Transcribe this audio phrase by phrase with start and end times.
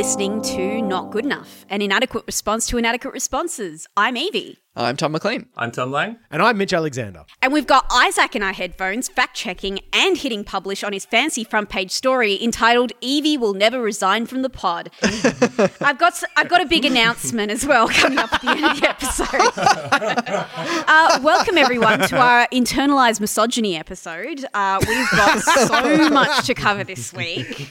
[0.00, 3.86] listening to Not Good Enough, an inadequate response to inadequate responses.
[3.98, 4.56] I'm Evie.
[4.76, 5.46] I'm Tom McLean.
[5.56, 6.16] I'm Tom Lang.
[6.30, 7.24] And I'm Mitch Alexander.
[7.42, 11.42] And we've got Isaac in our headphones, fact checking and hitting publish on his fancy
[11.42, 14.90] front page story entitled Evie Will Never Resign from the Pod.
[15.02, 18.64] I've got s- I've got a big announcement as well coming up at the end
[18.64, 19.50] of the episode.
[20.86, 24.44] uh, welcome everyone to our internalized misogyny episode.
[24.54, 27.68] Uh, we've got so much to cover this week.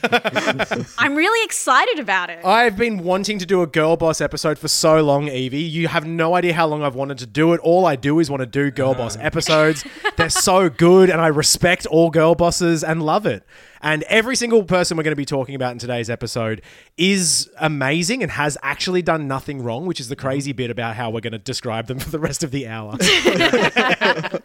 [0.98, 2.44] I'm really excited about it.
[2.44, 5.60] I've been wanting to do a girl boss episode for so long, Evie.
[5.62, 7.60] You have no idea how long I've wanted to do it.
[7.60, 9.26] All I do is want to do girl boss uh-huh.
[9.26, 9.84] episodes.
[10.16, 13.44] They're so good, and I respect all girl bosses and love it.
[13.82, 16.62] And every single person we're going to be talking about in today's episode
[16.98, 20.26] is amazing and has actually done nothing wrong, which is the mm-hmm.
[20.26, 22.96] crazy bit about how we're going to describe them for the rest of the hour.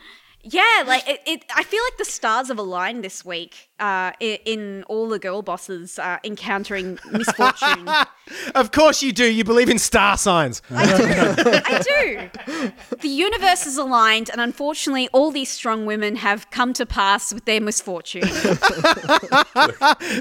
[0.48, 1.46] Yeah, like it, it.
[1.56, 5.42] I feel like the stars have aligned this week uh, in, in all the girl
[5.42, 7.90] bosses uh, encountering misfortune.
[8.56, 9.26] of course you do.
[9.32, 10.62] You believe in star signs.
[10.72, 12.30] I do.
[12.98, 17.46] The universe is aligned, and unfortunately, all these strong women have come to pass with
[17.46, 18.22] their misfortune.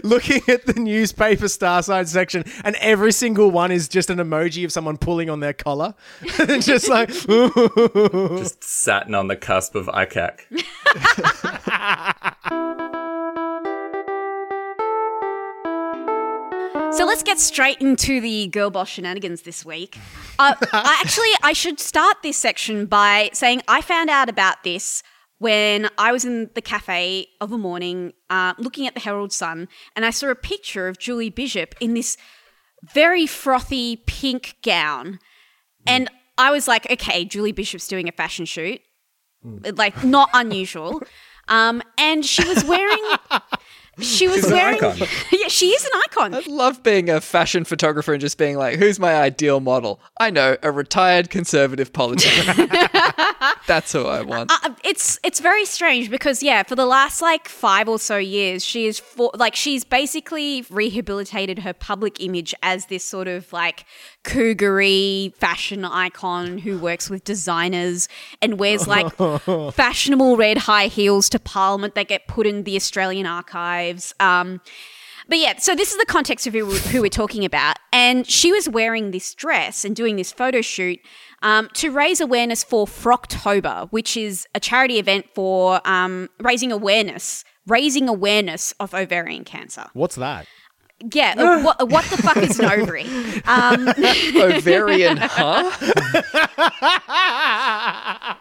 [0.03, 4.65] looking at the newspaper star sign section, and every single one is just an emoji
[4.65, 5.95] of someone pulling on their collar,
[6.61, 7.09] just like.
[7.09, 10.41] Just Saturn on the cusp of ICAC.
[16.75, 19.97] So let's get straight into the girl boss shenanigans this week.
[20.39, 25.03] Uh, I actually, I should start this section by saying I found out about this
[25.39, 29.69] when I was in the cafe of a morning uh, looking at the Herald Sun,
[29.95, 32.17] and I saw a picture of Julie Bishop in this
[32.83, 35.19] very frothy pink gown,
[35.87, 36.09] and
[36.39, 38.81] I was like, okay, Julie Bishop's doing a fashion shoot,
[39.43, 41.03] like not unusual.
[41.47, 43.03] Um, and she was wearing,
[44.01, 44.99] she was She's an wearing, icon.
[45.33, 46.35] yeah, she is an icon.
[46.35, 50.01] I love being a fashion photographer and just being like, who's my ideal model?
[50.19, 52.69] I know, a retired conservative politician.
[53.67, 54.51] That's who I want.
[54.53, 58.65] Uh, it's it's very strange because yeah, for the last like five or so years,
[58.65, 63.85] she is for like she's basically rehabilitated her public image as this sort of like
[64.23, 68.09] cougary fashion icon who works with designers
[68.41, 69.13] and wears like
[69.73, 74.15] fashionable red high heels to Parliament that get put in the Australian archives.
[74.21, 74.61] Um,
[75.29, 77.77] but yeah, so this is the context of who, who we're talking about.
[77.93, 81.01] And she was wearing this dress and doing this photo shoot
[81.45, 87.45] um, to raise awareness for Frocktober, which is a charity event for um, raising awareness,
[87.67, 89.85] raising awareness of ovarian cancer.
[89.93, 90.47] What's that?
[91.13, 93.05] Yeah, uh, what, what the fuck is an ovary?
[93.45, 93.89] Um,
[94.37, 95.71] Ovarian, huh?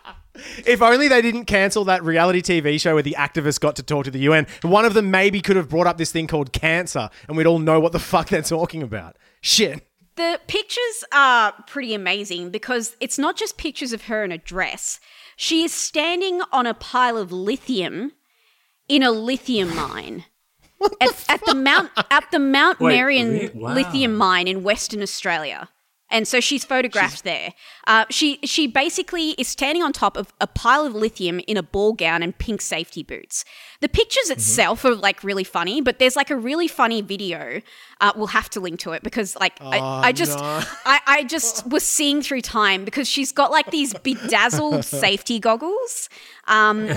[0.66, 4.06] If only they didn't cancel that reality TV show where the activists got to talk
[4.06, 4.48] to the UN.
[4.64, 7.60] One of them maybe could have brought up this thing called cancer, and we'd all
[7.60, 9.16] know what the fuck they're talking about.
[9.42, 9.88] Shit.
[10.16, 15.00] The pictures are pretty amazing because it's not just pictures of her in a dress.
[15.36, 18.12] She is standing on a pile of lithium
[18.88, 20.26] in a lithium mine.
[21.02, 23.74] At, at the Mount at the Mount Wait, Marion re- wow.
[23.74, 25.70] lithium mine in Western Australia.
[26.10, 27.54] And so she's photographed there.
[27.88, 31.64] Uh, she she basically is standing on top of a pile of lithium in a
[31.64, 33.46] ball gown and pink safety boots.
[33.84, 34.32] The pictures Mm-hmm.
[34.40, 37.62] itself are like really funny, but there's like a really funny video.
[38.00, 40.62] Uh, we'll have to link to it because like I, I just no.
[40.86, 46.08] I, I just was seeing through time because she's got like these bedazzled safety goggles.
[46.48, 46.90] Um,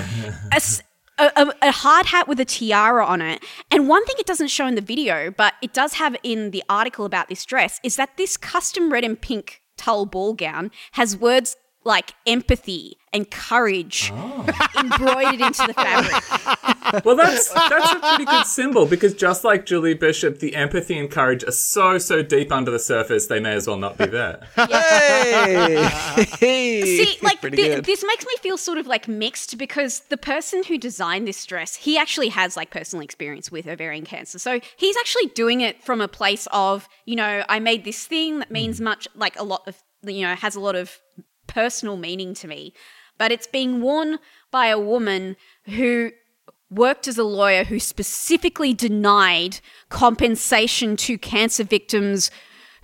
[1.18, 3.42] a- a- a hard hat with a tiara on it.
[3.72, 6.62] And one thing it doesn't show in the video, but it does have in the
[6.68, 11.16] article about this dress, is that this custom red and pink tulle ball gown has
[11.16, 14.46] words like empathy and courage oh.
[14.76, 16.22] embroidered into the fabric.
[17.04, 21.10] Well, that's that's a pretty good symbol because just like Julie Bishop, the empathy and
[21.10, 24.46] courage are so so deep under the surface, they may as well not be there.
[24.54, 26.24] Hey!
[26.36, 27.84] See, like Pretty thi- good.
[27.86, 31.74] this makes me feel sort of like mixed because the person who designed this dress,
[31.74, 34.38] he actually has like personal experience with ovarian cancer.
[34.38, 38.38] So he's actually doing it from a place of, you know, I made this thing
[38.38, 38.84] that means mm.
[38.84, 41.00] much, like a lot of, you know, has a lot of
[41.46, 42.72] personal meaning to me.
[43.18, 44.18] But it's being worn
[44.50, 46.12] by a woman who
[46.70, 52.30] worked as a lawyer who specifically denied compensation to cancer victims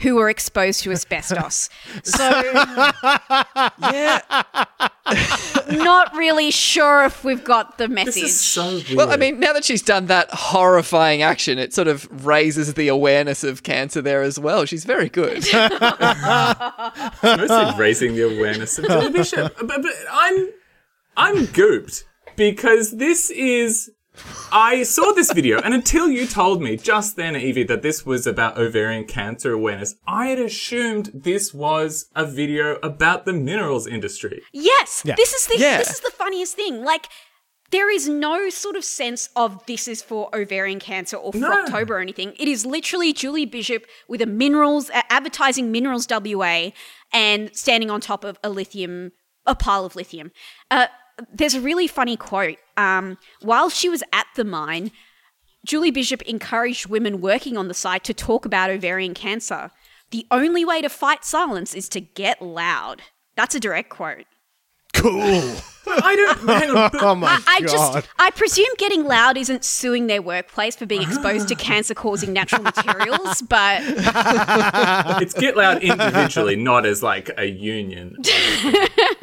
[0.03, 1.69] who were exposed to asbestos.
[2.05, 2.43] So
[3.81, 4.21] yeah.
[5.71, 8.15] not really sure if we've got the message.
[8.15, 8.95] This is so weird.
[8.95, 12.89] Well, I mean, now that she's done that horrifying action, it sort of raises the
[12.89, 14.65] awareness of cancer there as well.
[14.65, 15.45] She's very good.
[17.23, 19.55] mostly raising the awareness of Julie Bishop.
[19.59, 20.49] But, but I'm
[21.17, 22.05] I'm gooped
[22.37, 23.91] because this is
[24.53, 28.27] I saw this video, and until you told me just then, Evie, that this was
[28.27, 34.43] about ovarian cancer awareness, I had assumed this was a video about the minerals industry.
[34.53, 35.15] Yes, Yeah.
[35.17, 35.79] this is the Yeah.
[35.79, 36.85] this is the funniest thing.
[36.85, 37.09] Like
[37.71, 41.63] there is no sort of sense of this is for ovarian cancer or for No.
[41.63, 42.35] October or anything.
[42.39, 46.73] It is literally Julie Bishop with a minerals uh, advertising minerals WA
[47.15, 49.13] and standing on top of a lithium
[49.47, 50.31] a pile of lithium.
[50.71, 50.87] Uh,
[51.33, 52.59] there's a really funny quote.
[52.77, 54.91] Um, while she was at the mine,
[55.65, 59.71] Julie Bishop encouraged women working on the site to talk about ovarian cancer.
[60.11, 63.03] The only way to fight silence is to get loud.
[63.37, 64.27] That's a direct quote.
[64.95, 65.57] Cool.
[65.87, 66.39] I don't.
[66.49, 66.91] Hang on.
[67.01, 67.69] Oh my I god.
[67.69, 72.33] just, I presume getting loud isn't suing their workplace for being exposed to cancer causing
[72.33, 73.81] natural materials, but
[75.23, 78.17] it's Get Loud individually, not as like a union.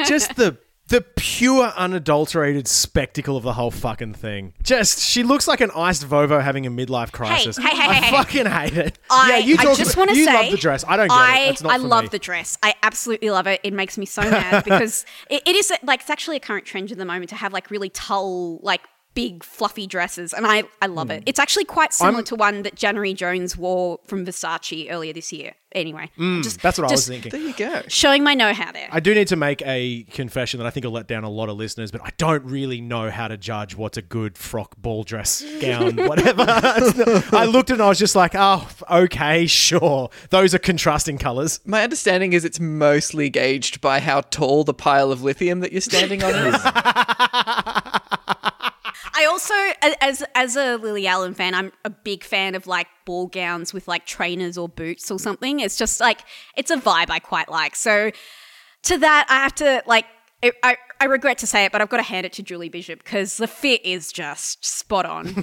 [0.06, 0.58] just the
[0.90, 4.54] the pure unadulterated spectacle of the whole fucking thing.
[4.64, 7.58] Just she looks like an iced Vovo having a midlife crisis.
[7.58, 8.12] hey, hey, I hey, hey.
[8.12, 9.00] fucking hate it.
[9.10, 10.84] I, yeah, you I talk just want to you say, love the dress.
[10.88, 11.50] I don't get I, it.
[11.52, 12.10] It's not I love me.
[12.10, 12.58] the dress.
[12.64, 13.62] I absolutely love it.
[13.64, 16.92] It makes me so mad because it, it is like it's actually a current trend
[16.92, 18.82] at the moment to have like really tulle, like
[19.20, 21.24] big fluffy dresses, and I I love it.
[21.26, 22.18] It's actually quite similar Hmm.
[22.18, 25.54] I'm- to one that January Jones wore from Versace earlier this year.
[25.74, 26.10] Anyway,
[26.42, 27.30] just Hmm, That's what I was thinking.
[27.30, 27.84] There you go.
[27.88, 28.88] Showing my know-how there.
[28.92, 31.48] I do need to make a confession that I think will let down a lot
[31.48, 35.04] of listeners, but I don't really know how to judge what's a good frock ball
[35.04, 36.44] dress gown, whatever.
[36.48, 40.10] I looked and I was just like, oh, okay, sure.
[40.32, 41.60] Those are contrasting colors.
[41.66, 45.82] My understanding is it's mostly gauged by how tall the pile of lithium that you're
[45.82, 46.56] standing on is.
[49.14, 49.54] I also,
[50.02, 53.88] as as a Lily Allen fan, I'm a big fan of like ball gowns with
[53.88, 55.60] like trainers or boots or something.
[55.60, 56.22] It's just like
[56.56, 57.76] it's a vibe I quite like.
[57.76, 58.12] So
[58.84, 60.06] to that, I have to like.
[60.42, 62.70] It, I, I regret to say it, but I've got to hand it to Julie
[62.70, 65.28] Bishop because the fit is just spot on.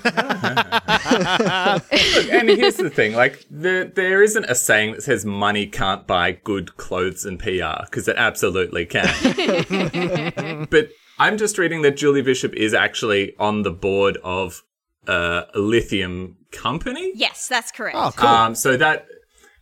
[2.30, 6.32] and here's the thing: like, the, there isn't a saying that says money can't buy
[6.32, 10.66] good clothes and PR because it absolutely can.
[10.70, 14.62] but I'm just reading that Julie Bishop is actually on the board of
[15.08, 17.12] uh, a lithium company.
[17.14, 17.96] yes, that's correct.
[17.98, 18.28] Oh, cool.
[18.28, 19.06] Um, so that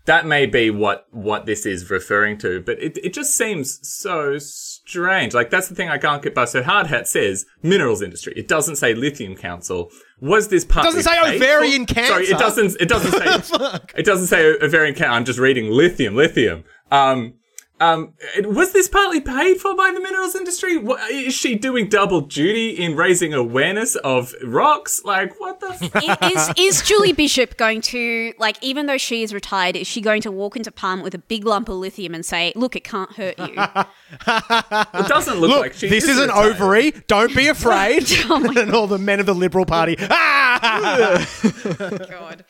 [0.06, 4.36] that may be what what this is referring to, but it it just seems so
[4.38, 5.32] strange.
[5.34, 6.44] Like that's the thing I can't get by.
[6.44, 8.32] So Hard Hat says minerals industry.
[8.36, 9.90] It doesn't say lithium council.
[10.20, 10.84] Was this part?
[10.84, 12.12] doesn't say ovarian cancer.
[12.12, 12.76] Sorry, it doesn't.
[12.80, 13.12] It doesn't
[13.52, 13.78] say.
[13.96, 15.10] it doesn't say ovarian cancer.
[15.12, 16.14] I'm just reading lithium.
[16.16, 16.64] Lithium.
[16.90, 17.34] Um.
[17.80, 20.78] Um, was this partly paid for by the minerals industry?
[20.78, 25.02] What, is she doing double duty in raising awareness of rocks?
[25.04, 25.66] Like, what the?
[25.82, 25.90] F-
[26.22, 30.00] I- is is Julie Bishop going to like even though she is retired, is she
[30.00, 32.84] going to walk into Palm with a big lump of lithium and say, "Look, it
[32.84, 33.44] can't hurt you"?
[34.26, 35.88] it doesn't look, Look, like she.
[35.88, 36.52] this is is an retired.
[36.52, 36.90] ovary.
[37.08, 38.04] Don't be afraid.
[38.30, 39.96] Oh and all the men of the Liberal Party.
[40.00, 41.26] Ah!
[42.08, 42.44] God.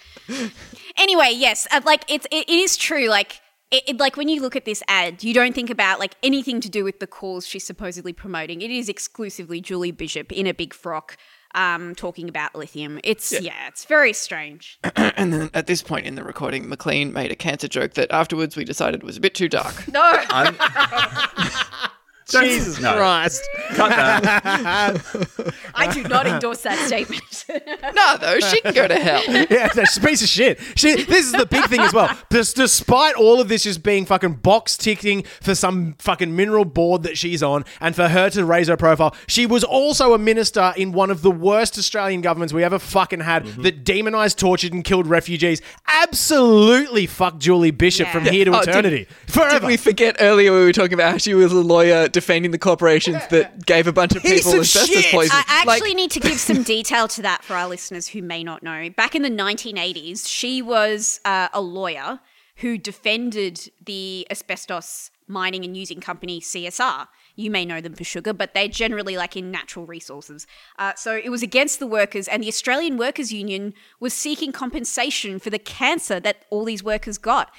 [0.96, 3.08] Anyway, yes, uh, like it's it, it is true.
[3.08, 3.40] Like
[3.74, 6.60] it, it, like when you look at this ad, you don't think about like anything
[6.60, 8.62] to do with the cause she's supposedly promoting.
[8.62, 11.16] It is exclusively Julie Bishop in a big frock.
[11.56, 12.98] Um, talking about lithium.
[13.04, 14.80] It's yeah, it's very strange.
[14.96, 18.56] and then at this point in the recording, McLean made a cancer joke that afterwards
[18.56, 19.86] we decided was a bit too dark.
[19.86, 20.56] No, I'm-
[22.28, 22.94] Jesus No.
[22.96, 23.42] Christ.
[23.70, 25.54] Cut that.
[25.74, 27.44] I do not endorse that statement.
[27.94, 29.22] no, though, she can go to hell.
[29.26, 30.60] Yeah, no, she's a piece of shit.
[30.76, 32.16] She, this is the big thing as well.
[32.30, 37.02] Des- despite all of this just being fucking box ticking for some fucking mineral board
[37.02, 40.72] that she's on, and for her to raise her profile, she was also a minister
[40.76, 43.62] in one of the worst Australian governments we ever fucking had mm-hmm.
[43.62, 45.60] that demonized, tortured, and killed refugees.
[45.86, 48.12] Absolutely fuck Julie Bishop Yeah.
[48.12, 49.06] from here to Oh, eternity.
[49.26, 49.66] Did Forever.
[49.66, 53.20] we forget earlier we were talking about how she was a lawyer defending the corporations
[53.28, 55.12] that gave a bunch of Piece people of asbestos shit.
[55.12, 55.36] poison?
[55.36, 58.42] I Like, actually need to give some detail to that for our listeners who may
[58.42, 58.88] not know.
[58.88, 62.20] Back in the 1980s, she was uh, a lawyer
[62.56, 67.08] who defended the asbestos mining and using company CSR.
[67.34, 70.46] You may know them for sugar, but they're generally like in natural resources.
[70.78, 75.38] Uh, so it was against the workers, and the Australian Workers Union was seeking compensation
[75.40, 77.50] for the cancer that all these workers got.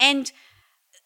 [0.00, 0.32] And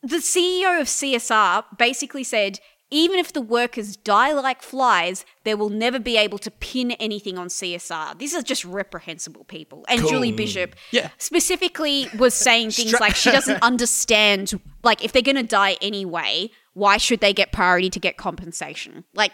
[0.02, 2.58] the CEO of CSR basically said
[2.92, 7.38] even if the workers die like flies, they will never be able to pin anything
[7.38, 8.18] on CSR.
[8.18, 9.84] These are just reprehensible people.
[9.88, 11.08] And Julie Bishop Yeah.
[11.18, 16.50] specifically was saying things like she doesn't understand, like, if they're going to die anyway,
[16.74, 19.04] why should they get priority to get compensation?
[19.14, 19.32] Like,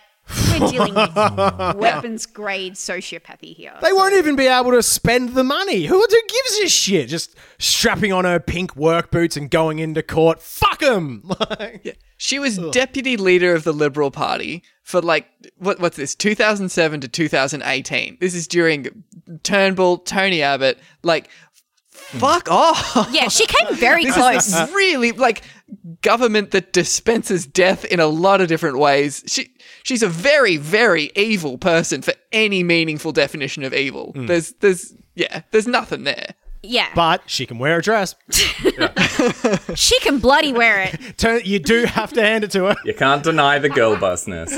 [0.60, 1.14] we're dealing with
[1.76, 3.74] weapons grade sociopathy here.
[3.82, 5.84] They won't even be able to spend the money.
[5.84, 7.08] Who, who gives a shit?
[7.08, 10.40] Just strapping on her pink work boots and going into court.
[10.42, 11.30] Fuck them.
[12.20, 17.08] She was deputy leader of the Liberal Party for like what what's this 2007 to
[17.08, 18.18] 2018.
[18.20, 19.04] This is during
[19.44, 21.30] Turnbull, Tony Abbott, like
[22.18, 23.08] fuck off.
[23.12, 24.48] Yeah, she came very This close.
[24.48, 25.42] is really like
[26.00, 29.22] government that dispenses death in a lot of different ways.
[29.26, 29.50] She
[29.82, 34.12] she's a very very evil person for any meaningful definition of evil.
[34.14, 34.26] Hmm.
[34.26, 36.34] There's there's yeah, there's nothing there.
[36.60, 38.16] Yeah, But she can wear a dress.
[39.76, 41.00] she can bloody wear it.
[41.16, 42.76] Turn, you do have to hand it to her.
[42.84, 44.48] You can't deny the girl bossness.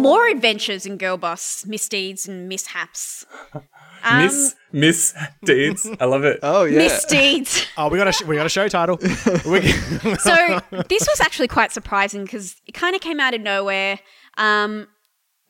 [0.00, 3.24] More adventures in Girl Boss misdeeds and mishaps.
[4.04, 5.88] Um, Miss Miss Deeds.
[6.00, 6.40] I love it.
[6.42, 6.78] Oh yeah.
[6.78, 7.66] Misdeeds.
[7.76, 8.98] Oh, we got a sh- we got a show title.
[9.02, 14.00] So this was actually quite surprising because it kind of came out of nowhere.
[14.38, 14.88] Um,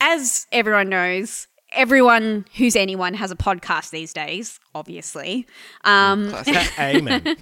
[0.00, 5.46] as everyone knows, everyone who's anyone has a podcast these days, obviously.
[5.84, 6.34] Um,
[6.78, 7.36] Amen.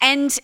[0.00, 0.38] and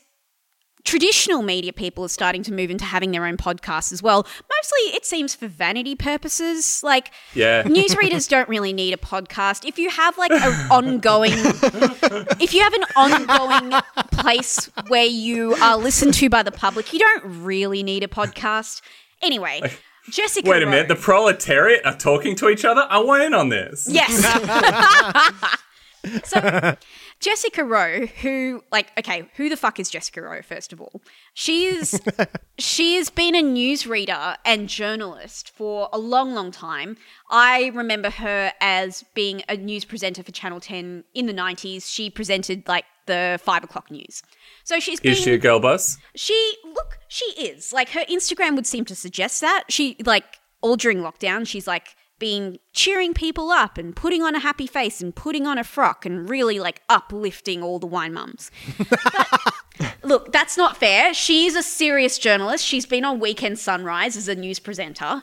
[0.89, 4.23] traditional media people are starting to move into having their own podcasts as well.
[4.23, 6.83] Mostly, it seems for vanity purposes.
[6.83, 7.63] Like, Yeah.
[7.65, 9.67] newsreaders don't really need a podcast.
[9.69, 11.33] If you have like an ongoing,
[12.41, 16.99] if you have an ongoing place where you are listened to by the public, you
[16.99, 18.81] don't really need a podcast.
[19.21, 19.61] Anyway,
[20.11, 20.49] Jessica.
[20.49, 20.89] Wait a minute.
[20.89, 22.87] The proletariat are talking to each other.
[22.89, 23.87] I want in on this.
[23.91, 24.25] Yes.
[26.25, 26.77] so
[27.21, 30.43] Jessica Rowe, who like okay, who the fuck is Jessica Rowe?
[30.43, 31.03] First of all,
[31.35, 32.01] she's
[32.59, 36.97] she has been a newsreader and journalist for a long, long time.
[37.31, 41.91] I remember her as being a news presenter for Channel Ten in the nineties.
[41.91, 44.23] She presented like the five o'clock news.
[44.63, 45.99] So she's been Is she a girl boss?
[46.15, 47.73] she look, she is.
[47.73, 49.65] Like her Instagram would seem to suggest that.
[49.69, 54.41] She like all during lockdown, she's like been cheering people up and putting on a
[54.41, 58.51] happy face and putting on a frock and really like uplifting all the wine mums.
[58.79, 61.15] But, look, that's not fair.
[61.15, 62.65] She is a serious journalist.
[62.65, 65.05] She's been on Weekend Sunrise as a news presenter.
[65.05, 65.23] Um,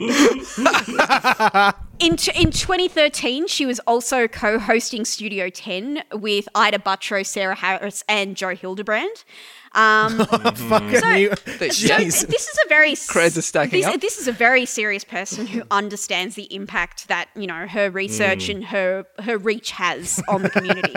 [1.98, 7.54] in, t- in 2013, she was also co hosting Studio 10 with Ita Buttrose, Sarah
[7.54, 9.24] Harris, and Joe Hildebrand.
[9.72, 11.30] Um, Fucking you.
[11.30, 12.26] so Jeez.
[12.26, 14.00] this is a very Creds are stacking this, up.
[14.00, 18.48] this is a very serious person who understands the impact that you know her research
[18.48, 20.92] and her her reach has on the community.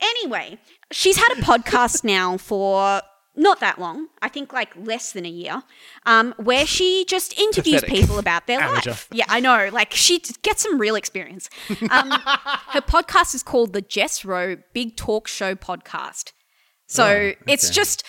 [0.00, 0.58] anyway,
[0.92, 3.02] she's had a podcast now for
[3.36, 4.06] not that long.
[4.22, 5.64] I think like less than a year,
[6.06, 8.02] um, where she just interviews Pathetic.
[8.02, 8.90] people about their Amateur.
[8.90, 9.08] life.
[9.10, 9.68] Yeah, I know.
[9.72, 11.50] Like she gets some real experience.
[11.90, 12.10] Um,
[12.68, 16.30] her podcast is called the Jess Rowe Big Talk Show Podcast.
[16.86, 18.04] So oh, it's just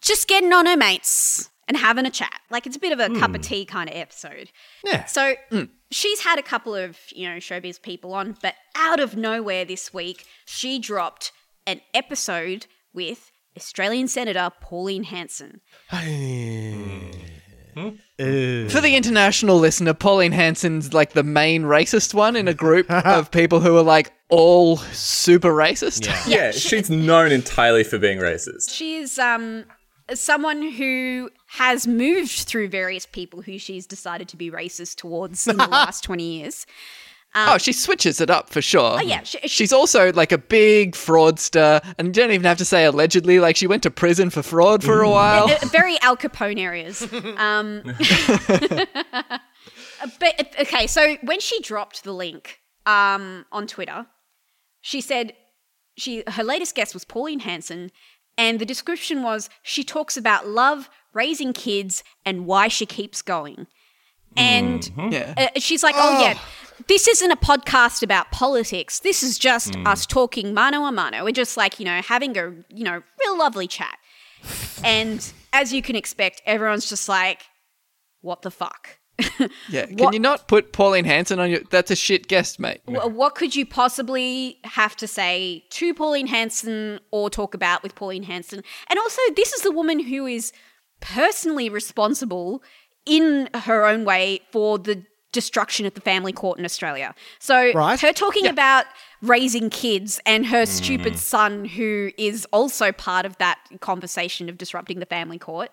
[0.00, 2.40] just getting on her mates and having a chat.
[2.50, 3.18] Like it's a bit of a hmm.
[3.18, 4.50] cup of tea kind of episode.
[4.84, 5.04] Yeah.
[5.04, 5.64] So hmm.
[5.90, 9.92] she's had a couple of, you know, showbiz people on, but out of nowhere this
[9.92, 11.32] week, she dropped
[11.66, 15.60] an episode with Australian Senator Pauline Hanson.
[15.88, 17.10] Hmm.
[18.68, 23.30] For the international listener, Pauline Hanson's like the main racist one in a group of
[23.30, 26.06] people who are like all super racist.
[26.26, 28.70] Yeah, she's known entirely for being racist.
[28.70, 29.64] She's um
[30.14, 35.56] someone who has moved through various people who she's decided to be racist towards in
[35.56, 36.66] the last 20 years.
[37.34, 38.98] Oh, she switches it up for sure.
[38.98, 42.58] Oh yeah, she- she- she's also like a big fraudster, and you don't even have
[42.58, 43.40] to say allegedly.
[43.40, 45.50] Like she went to prison for fraud for a while.
[45.50, 47.02] Uh, very Al Capone areas.
[47.36, 47.82] Um,
[50.20, 54.06] but okay, so when she dropped the link um, on Twitter,
[54.80, 55.32] she said
[55.96, 57.90] she her latest guest was Pauline Hanson,
[58.36, 63.66] and the description was she talks about love, raising kids, and why she keeps going.
[64.36, 65.34] And yeah.
[65.36, 66.38] uh, she's like, oh, yeah,
[66.86, 69.00] this isn't a podcast about politics.
[69.00, 69.86] This is just hmm.
[69.86, 71.24] us talking mano a mano.
[71.24, 73.98] We're just like, you know, having a, you know, real lovely chat.
[74.84, 77.42] And as you can expect, everyone's just like,
[78.20, 78.98] what the fuck?
[79.68, 79.86] Yeah.
[79.86, 81.60] Can What- you not put Pauline Hanson on your?
[81.70, 82.80] That's a shit guest, mate.
[82.86, 87.94] Wh- what could you possibly have to say to Pauline Hanson or talk about with
[87.94, 88.62] Pauline Hanson?
[88.88, 90.52] And also, this is the woman who is
[91.00, 92.62] personally responsible
[93.06, 97.14] in her own way for the destruction of the family court in Australia.
[97.38, 98.00] So, Right.
[98.00, 98.86] her talking about
[99.22, 100.68] raising kids and her mm.
[100.68, 105.70] stupid son, who is also part of that conversation of disrupting the family court,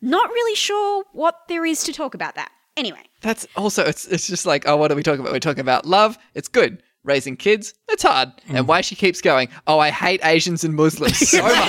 [0.00, 2.50] not really sure what there is to talk about that.
[2.76, 3.02] Anyway.
[3.22, 5.32] That's also it's it's just like oh what are we talking about?
[5.32, 6.18] We're talking about love.
[6.34, 6.82] It's good.
[7.04, 8.30] Raising kids, it's hard.
[8.48, 8.58] Mm.
[8.58, 11.54] And why she keeps going, oh, I hate Asians and Muslims so much.
[11.54, 11.64] and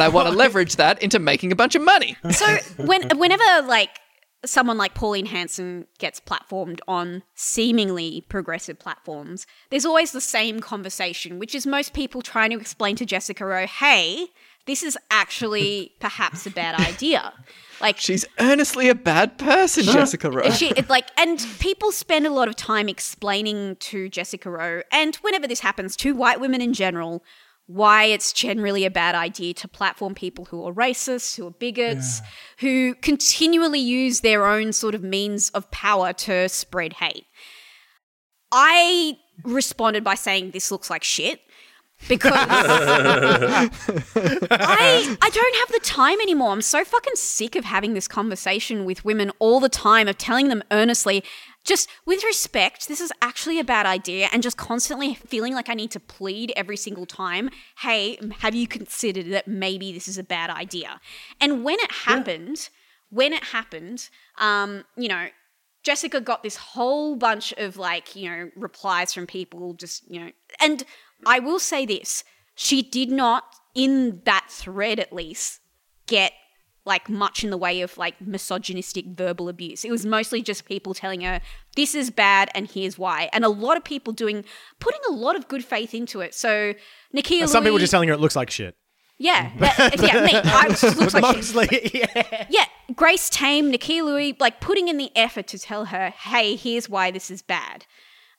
[0.00, 2.16] I want to leverage that into making a bunch of money.
[2.30, 2.46] So
[2.76, 3.90] when whenever like
[4.44, 11.38] someone like Pauline Hanson gets platformed on seemingly progressive platforms, there's always the same conversation,
[11.38, 14.26] which is most people trying to explain to Jessica Rowe, hey,
[14.66, 17.32] this is actually perhaps a bad idea.
[17.80, 20.50] Like She's earnestly a bad person, Jessica Rowe.
[20.50, 25.48] she like and people spend a lot of time explaining to Jessica Rowe and whenever
[25.48, 27.24] this happens to white women in general
[27.66, 32.20] why it's generally a bad idea to platform people who are racist, who are bigots,
[32.58, 37.24] who continually use their own sort of means of power to spread hate.
[38.50, 41.40] I responded by saying this looks like shit
[42.08, 43.70] because I
[45.20, 46.52] I don't have the time anymore.
[46.52, 50.48] I'm so fucking sick of having this conversation with women all the time of telling
[50.48, 51.22] them earnestly
[51.64, 55.74] just with respect, this is actually a bad idea, and just constantly feeling like I
[55.74, 60.24] need to plead every single time, hey, have you considered that maybe this is a
[60.24, 61.00] bad idea?
[61.40, 62.68] And when it happened,
[63.10, 65.28] when it happened, um, you know,
[65.82, 70.30] Jessica got this whole bunch of like, you know, replies from people just, you know,
[70.60, 70.84] and
[71.26, 75.60] I will say this she did not, in that thread at least,
[76.06, 76.32] get
[76.84, 79.84] like much in the way of like misogynistic verbal abuse.
[79.84, 81.40] It was mostly just people telling her,
[81.76, 83.30] this is bad and here's why.
[83.32, 84.44] And a lot of people doing,
[84.80, 86.34] putting a lot of good faith into it.
[86.34, 86.74] So,
[87.16, 88.74] Nakkiah Some people just telling her it looks like shit.
[89.18, 90.32] yeah, that- yeah, me.
[90.34, 91.94] I looks like shit.
[91.94, 92.46] Yeah.
[92.50, 92.64] Yeah,
[92.96, 97.10] Grace Tame, Nakkiah Lui, like putting in the effort to tell her, hey, here's why
[97.12, 97.86] this is bad.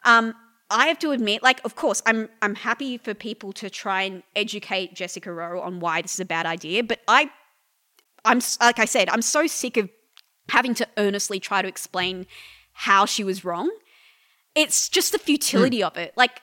[0.03, 0.33] Um,
[0.69, 4.23] I have to admit, like, of course, I'm I'm happy for people to try and
[4.35, 7.29] educate Jessica Rowe on why this is a bad idea, but I,
[8.25, 9.89] I'm like I said, I'm so sick of
[10.50, 12.25] having to earnestly try to explain
[12.74, 13.72] how she was wrong.
[14.56, 15.88] It's just the futility hmm.
[15.88, 16.13] of it.
[16.15, 16.42] Like,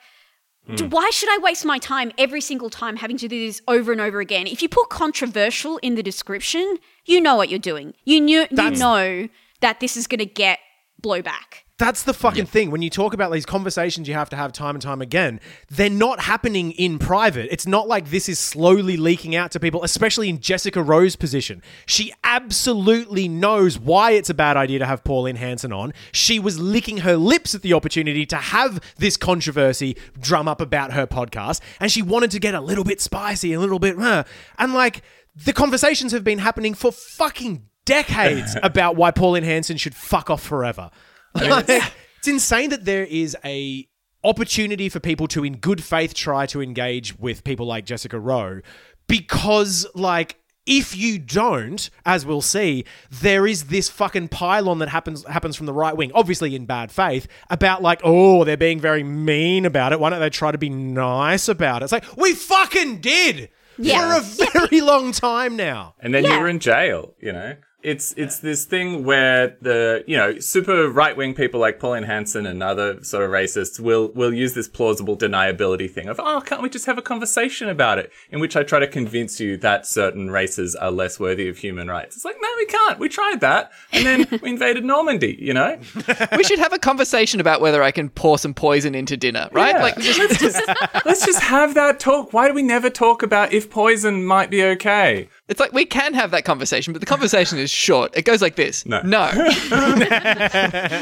[0.75, 0.89] d- hmm.
[0.89, 4.01] why should I waste my time every single time having to do this over and
[4.01, 4.47] over again?
[4.47, 7.93] If you put controversial in the description, you know what you're doing.
[8.05, 9.27] You knew, you know
[9.61, 10.59] that this is going to get
[11.01, 11.63] blowback.
[11.81, 12.69] That's the fucking thing.
[12.69, 15.89] When you talk about these conversations you have to have time and time again, they're
[15.89, 17.51] not happening in private.
[17.51, 21.63] It's not like this is slowly leaking out to people, especially in Jessica Rowe's position.
[21.87, 25.91] She absolutely knows why it's a bad idea to have Pauline Hanson on.
[26.11, 30.93] She was licking her lips at the opportunity to have this controversy drum up about
[30.93, 34.23] her podcast, and she wanted to get a little bit spicy, a little bit, uh,
[34.59, 35.01] and like
[35.35, 40.43] the conversations have been happening for fucking decades about why Pauline Hanson should fuck off
[40.43, 40.91] forever.
[41.33, 43.87] Like, it's insane that there is a
[44.23, 48.61] opportunity for people to in good faith try to engage with people like Jessica Rowe
[49.07, 55.25] because like if you don't, as we'll see, there is this fucking pylon that happens
[55.25, 59.01] happens from the right wing, obviously in bad faith, about like, oh, they're being very
[59.03, 59.99] mean about it.
[59.99, 61.85] Why don't they try to be nice about it?
[61.85, 64.19] It's like, we fucking did Yeah.
[64.19, 65.95] for a very long time now.
[65.99, 66.35] And then Yeah.
[66.35, 67.55] you were in jail, you know?
[67.83, 72.45] It's it's this thing where the you know super right wing people like Pauline Hanson
[72.45, 76.61] and other sort of racists will will use this plausible deniability thing of oh can't
[76.61, 79.85] we just have a conversation about it in which I try to convince you that
[79.85, 82.15] certain races are less worthy of human rights.
[82.15, 82.99] It's like no we can't.
[82.99, 85.37] We tried that and then we invaded Normandy.
[85.39, 85.79] You know
[86.37, 89.75] we should have a conversation about whether I can pour some poison into dinner, right?
[89.75, 89.81] Yeah.
[89.81, 90.61] Like, just, let's just
[91.05, 92.33] let's just have that talk.
[92.33, 95.29] Why do we never talk about if poison might be okay?
[95.51, 98.15] It's like we can have that conversation, but the conversation is short.
[98.15, 98.85] It goes like this.
[98.85, 99.01] No.
[99.01, 99.29] No.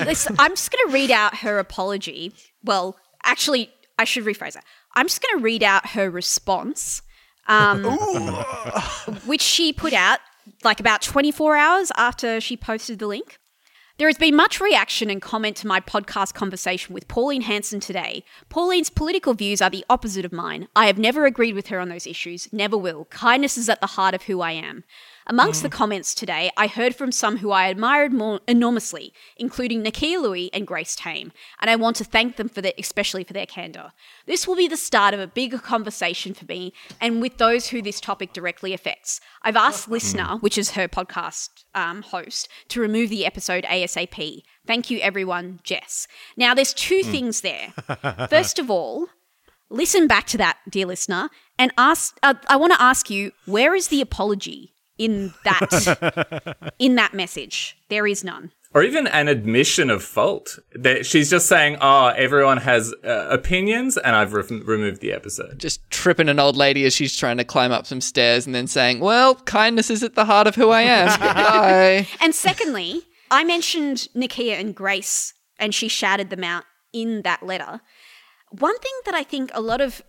[0.06, 2.34] Listen, I'm just going to read out her apology.
[2.64, 4.66] Well, actually, I should rephrase that.
[4.96, 7.04] I'm just going to read out her response,
[7.48, 7.84] um,
[9.26, 10.20] which she put out
[10.64, 13.39] like about 24 hours after she posted the link.
[14.00, 18.24] There has been much reaction and comment to my podcast conversation with Pauline Hanson today.
[18.48, 20.70] Pauline's political views are the opposite of mine.
[20.74, 23.04] I have never agreed with her on those issues, never will.
[23.10, 24.86] Kindness is at the heart of who I am.
[25.30, 30.20] Amongst the comments today, I heard from some who I admired more enormously, including Nakkiah
[30.20, 33.46] Lui and Grace Tame, and I want to thank them for their, especially for their
[33.46, 33.92] candor.
[34.26, 37.80] This will be the start of a bigger conversation for me and with those who
[37.80, 39.22] this topic directly affects.
[39.44, 44.42] I've asked LiSTNR, which is her podcast um, host, to remove the episode ASAP.
[44.66, 46.08] Thank you, everyone, Jess.
[46.38, 47.72] Now, there's two things there.
[48.32, 49.10] First of all,
[49.70, 52.18] listen back to that, dear listener, and ask.
[52.24, 57.76] Uh, I want to ask you, where is the apology in that in that message?
[57.90, 58.52] There is none.
[58.76, 60.60] or even an admission of fault.
[60.76, 65.58] That she's just saying, "Oh, everyone has uh, opinions, and I've re- removed the episode."
[65.58, 68.68] just tripping an old lady as she's trying to climb up some stairs and then
[68.68, 71.20] saying, Well, kindness is at the heart of who I am.
[71.20, 72.08] Bye.
[72.22, 77.82] And secondly, I mentioned Nakkiah and Grace, and she shouted them out in that letter.
[78.52, 80.02] One thing that I think a lot of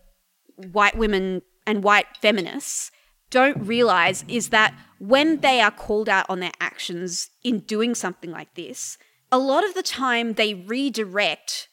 [0.72, 2.90] white women and white feminists
[3.30, 8.30] don't realize is that when they are called out on their actions in doing something
[8.30, 8.98] like this,
[9.32, 11.68] a lot of the time they redirect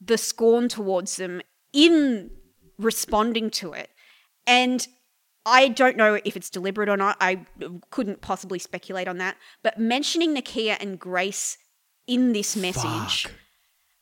[0.00, 2.30] the scorn towards them in
[2.78, 3.90] responding to it.
[4.46, 4.86] And
[5.44, 7.16] I don't know if it's deliberate or not.
[7.20, 7.46] I
[7.90, 9.36] couldn't possibly speculate on that.
[9.62, 11.58] But mentioning Nakkiah and Grace
[12.06, 13.32] in this message Fuck.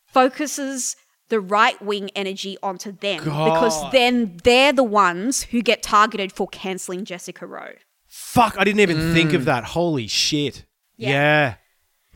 [0.06, 0.96] focuses
[1.28, 6.46] the right wing energy onto them because then they're the ones who get targeted for
[6.48, 7.74] canceling Jessica Rowe.
[8.06, 9.46] Fuck, I didn't even think of mm.
[9.46, 9.64] that.
[9.64, 10.64] Holy shit.
[10.96, 11.08] Yeah.
[11.10, 11.54] Yeah.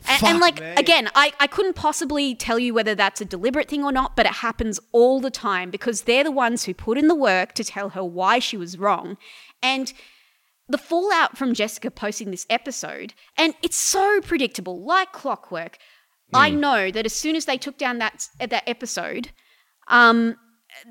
[0.07, 0.73] And, Fuck and like me.
[0.77, 4.25] again, I, I couldn't possibly tell you whether that's a deliberate thing or not, but
[4.25, 7.63] it happens all the time because they're the ones who put in the work to
[7.63, 9.17] tell her why she was wrong.
[9.61, 9.93] And
[10.67, 15.77] the fallout from Jessica posting this episode, and it's so predictable, like clockwork.
[16.33, 19.31] I know that as soon as they took down that that episode,
[19.87, 20.37] um,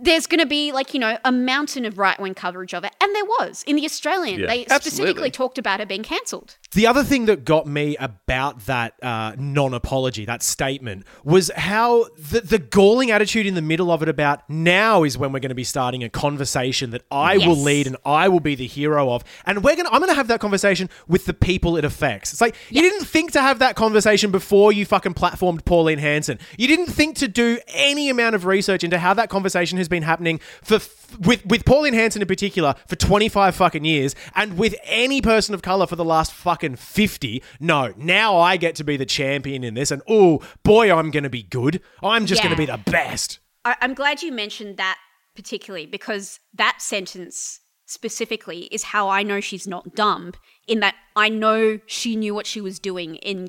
[0.01, 2.95] there's going to be like you know a mountain of right wing coverage of it,
[3.01, 4.41] and there was in the Australian.
[4.41, 4.47] Yeah.
[4.47, 4.91] They Absolutely.
[4.91, 6.57] specifically talked about her being cancelled.
[6.73, 12.07] The other thing that got me about that uh, non apology, that statement, was how
[12.17, 15.49] the, the galling attitude in the middle of it about now is when we're going
[15.49, 19.11] to be starting a conversation that I will lead and I will be the hero
[19.13, 19.25] of.
[19.47, 22.33] And we're to, I'm going to have that conversation with the people it affects.
[22.33, 26.39] It's like, you didn't think to have that conversation before you fucking platformed Pauline Hanson.
[26.57, 30.05] You didn't think to do any amount of research into how that conversation has been
[30.05, 30.79] happening for,
[31.19, 35.63] with, with Pauline Hanson in particular for 25 fucking years and with any person of
[35.63, 37.43] color for the last fucking 50.
[37.59, 39.91] No, now I get to be the champion in this.
[39.91, 41.81] And oh, boy, I'm going to be good.
[42.03, 43.39] I'm just going to be the best.
[43.65, 44.99] I, I'm glad you mentioned that
[45.35, 50.33] particularly because that sentence specifically is how I know she's not dumb.
[50.67, 53.49] In that I know she knew what she was doing in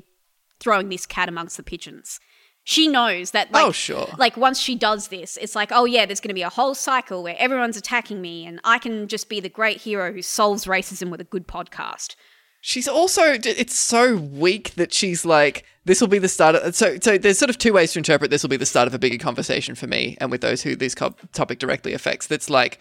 [0.58, 2.18] throwing this cat amongst the pigeons.
[2.64, 4.08] She knows that, oh, like, Oh, sure.
[4.18, 6.74] like once she does this, it's like, oh yeah, there's going to be a whole
[6.74, 10.64] cycle where everyone's attacking me, and I can just be the great hero who solves
[10.66, 12.14] racism with a good podcast.
[12.60, 16.96] She's also it's so weak that she's like this will be the start of so
[17.02, 19.00] so there's sort of two ways to interpret this will be the start of a
[19.00, 22.78] bigger conversation for me and with those who this co- topic directly affects that's like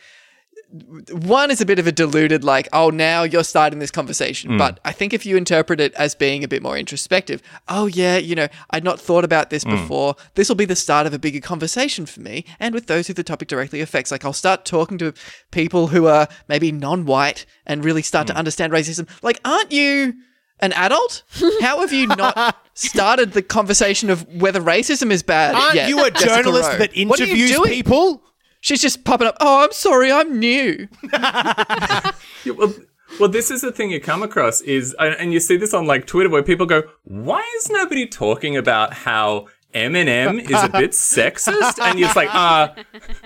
[1.12, 4.52] one is a bit of a diluted like oh now you're starting this conversation.
[4.52, 4.58] Mm.
[4.58, 8.18] But i think if you interpret it as being a bit more introspective oh yeah
[8.18, 9.72] you know i'd not thought about this mm.
[9.72, 12.46] before this will be the start of a bigger conversation for me.
[12.60, 15.14] And with those who the topic directly affects like i'll start talking to
[15.52, 18.38] people who are maybe non-white and really start to mm.
[18.38, 19.08] understand racism.
[19.22, 20.14] Like aren't you
[20.62, 21.24] an adult?
[21.62, 26.06] How have you not started the conversation of whether racism is bad Aren't yet, you
[26.06, 26.78] a Jessica journalist Rowe?
[26.78, 28.24] that What are you interviews people?
[28.62, 29.36] She's just popping up.
[29.40, 30.88] Oh, I'm sorry, I'm new.
[32.44, 32.74] Yeah, well,
[33.20, 36.08] well, this is the thing you come across is, and you see this on like
[36.08, 41.78] Twitter where people go, "Why is nobody talking about how Eminem is a bit sexist?"
[41.80, 42.74] And it's like, "Ah,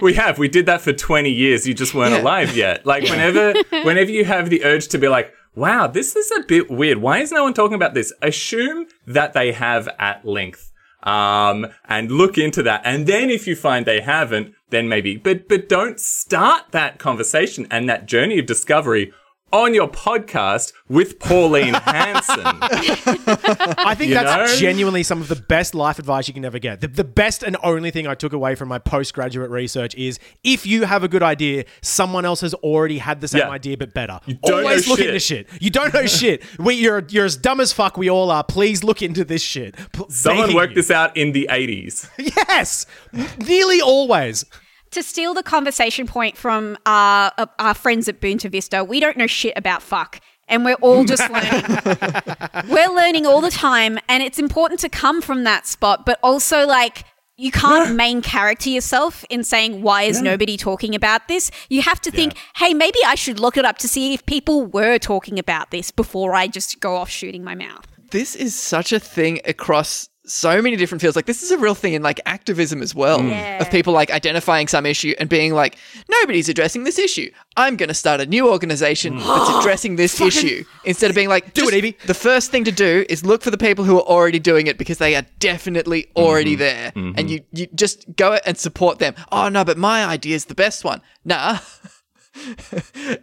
[0.01, 0.37] we have.
[0.37, 1.65] We did that for twenty years.
[1.65, 2.21] You just weren't Yeah.
[2.21, 6.29] alive yet." Like whenever, whenever you have the urge to be like, "Wow, this is
[6.31, 6.97] a bit weird.
[6.97, 10.71] Why is no one talking about this?" Assume that they have at length.
[11.03, 12.81] Um, and look into that.
[12.83, 17.67] And then if you find they haven't, then maybe, but, but don't start that conversation
[17.69, 19.13] and that journey of discovery
[19.55, 22.41] on your podcast with Pauline Hanson.
[22.45, 24.57] I think You that's know?
[24.59, 26.81] genuinely some of the best life advice you can ever get.
[26.81, 30.65] The, the best and only thing I took away from my postgraduate research is if
[30.65, 33.49] you have a good idea, someone else has already had the same Yeah.
[33.49, 34.19] idea but better.
[34.43, 35.07] don't Always know look shit.
[35.07, 35.47] into shit.
[35.61, 36.43] You don't know shit.
[36.59, 37.95] We, you're you're as dumb as fuck.
[37.97, 38.43] We all are.
[38.43, 39.75] Please look into this shit.
[39.93, 40.75] P- Someone worked you.
[40.75, 42.09] this out in the 80s.
[42.47, 42.85] Yes,
[43.37, 44.43] nearly always.
[44.95, 49.17] To steal the conversation point from our, uh, our friends at Boonta Vista, we don't
[49.17, 50.19] know shit about fuck.
[50.47, 51.77] And we're all just learning.
[52.69, 53.99] we're learning all the time.
[54.09, 57.03] And it's important to come from that spot, but also like,
[57.37, 61.51] you can't main character yourself in saying, why is nobody talking about this?
[61.69, 64.65] You have to think, hey, maybe I should look it up to see if people
[64.65, 67.85] were talking about this before I just go off shooting my mouth.
[68.11, 71.15] This is such a thing across so many different fields.
[71.15, 73.19] Like this is a real thing in like activism as well.
[73.19, 73.29] Mm.
[73.29, 73.61] Yeah.
[73.61, 75.77] Of people like identifying some issue and being like,
[76.09, 77.31] nobody's addressing this issue.
[77.57, 79.25] I'm going to start a new organization mm.
[79.25, 81.97] that's addressing this issue instead of being like, Do it, Evie.
[82.05, 84.77] The first thing to do is look for the people who are already doing it
[84.77, 86.23] because they are definitely mm-hmm.
[86.23, 87.17] already there, mm-hmm.
[87.17, 89.15] and you you just go and support them.
[89.31, 91.01] Oh no, but my idea is the best one.
[91.23, 91.59] Nah.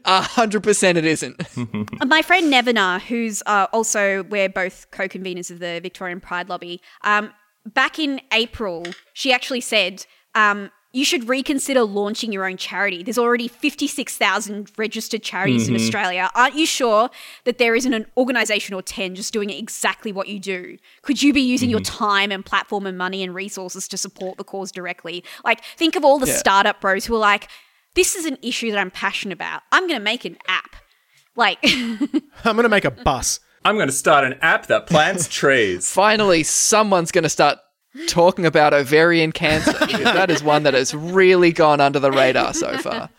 [0.04, 1.36] A hundred percent, it isn't.
[2.06, 7.32] My friend Nevena, who's uh, also we're both co-conveners of the Victorian Pride Lobby, um,
[7.66, 13.02] back in April, she actually said um, you should reconsider launching your own charity.
[13.02, 16.30] There's already 56,000 registered charities in Australia.
[16.34, 17.08] Aren't you sure
[17.44, 20.76] that there isn't an organisation or 10 just doing exactly what you do?
[21.02, 24.44] Could you be using your time and platform and money and resources to support the
[24.44, 25.24] cause directly?
[25.44, 26.36] Like, think of all the Yeah.
[26.36, 27.48] startup bros who are like,
[27.94, 29.62] this is an issue that I'm passionate about.
[29.70, 30.76] I'm going to make an app
[31.36, 33.40] Like, I'm gonna make a bus.
[33.64, 35.90] I'm going to start an app that plants trees.
[35.90, 37.58] Finally, someone's going to start
[38.08, 39.72] talking about ovarian cancer.
[40.02, 43.10] that is one that has really gone under the radar so far.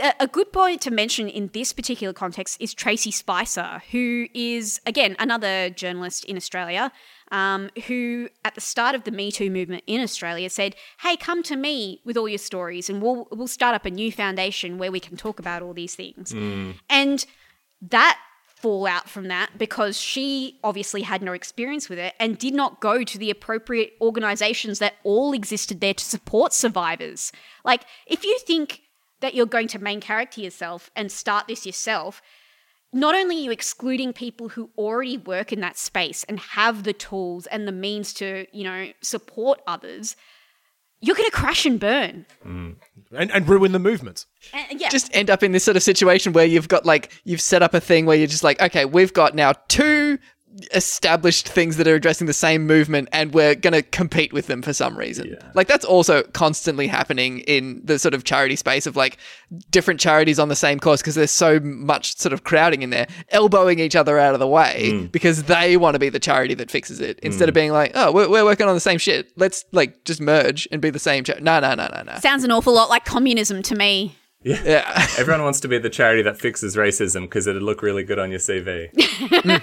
[0.00, 4.80] a a good point to mention in this particular context is Tracey Spicer, who is,
[4.86, 6.90] again, another journalist in Australia,
[7.30, 11.42] um, who at the start of the Me Too movement in Australia said, Hey, come
[11.44, 14.92] to me with all your stories and we'll, we'll start up a new foundation where
[14.92, 16.32] we can talk about all these things.
[16.88, 17.26] And
[17.82, 22.80] that fallout from that because she obviously had no experience with it and did not
[22.80, 27.32] go to the appropriate organizations that all existed there to support survivors.
[27.64, 28.82] Like, if you think
[29.20, 32.22] that you're going to main character yourself and start this yourself,
[32.96, 36.94] not only are you excluding people who already work in that space and have the
[36.94, 40.16] tools and the means to, you know, support others,
[41.00, 42.24] you're going to crash and burn.
[42.44, 42.76] Mm.
[43.12, 44.24] And, and ruin the movement.
[44.52, 44.88] And, yeah.
[44.88, 47.74] Just end up in this sort of situation where you've got like, you've set up
[47.74, 50.18] a thing where you're just like, okay, we've got now two
[50.72, 54.62] established things that are addressing the same movement and we're going to compete with them
[54.62, 55.36] for some reason.
[55.54, 59.18] Like that's also constantly happening in the sort of charity space of like
[59.70, 63.06] different charities on the same course because there's so much sort of crowding in there,
[63.30, 65.12] elbowing each other out of the way mm.
[65.12, 67.56] because they want to be the charity that fixes it instead of mm.
[67.56, 69.32] being like, oh, we're, we're working on the same shit.
[69.36, 71.44] Let's like just merge and be the same charity.
[71.44, 72.18] No, no, no, no, no.
[72.20, 74.16] Sounds an awful lot like communism to me.
[74.46, 75.06] Yeah.
[75.18, 78.30] Everyone wants to be the charity that fixes racism because it'd look really good on
[78.30, 78.90] your CV.
[79.26, 79.62] Mm.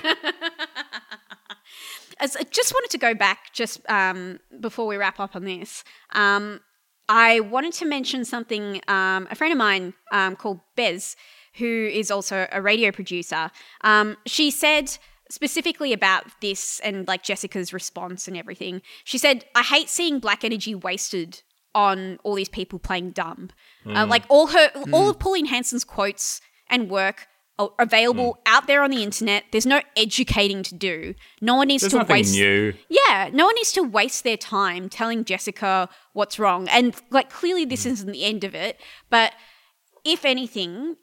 [2.24, 5.84] As I just wanted to go back just um, before we wrap up on this.
[6.14, 6.62] Um,
[7.10, 8.80] I wanted to mention something.
[8.88, 11.18] Um, a friend of mine um, called Bez,
[11.56, 14.98] who is also a radio producer, um, she said
[15.30, 18.82] specifically about this and like Jessica's response and everything.
[19.04, 21.42] She said, "I hate seeing black energy wasted
[21.76, 23.50] on all these people playing dumb.
[23.86, 27.28] Uh, like all her, all of Pauline Hanson's quotes and work."
[27.78, 28.42] Available hmm.
[28.48, 29.44] out there on the internet.
[29.52, 31.14] There's no educating to do.
[31.40, 32.34] No one needs There's to waste.
[32.34, 32.74] new.
[32.90, 36.68] Yeah, no one needs to waste their time telling Jessica what's wrong.
[36.70, 37.92] And like clearly this hmm.
[37.92, 39.34] isn't the end of it, but
[40.04, 40.96] if anything,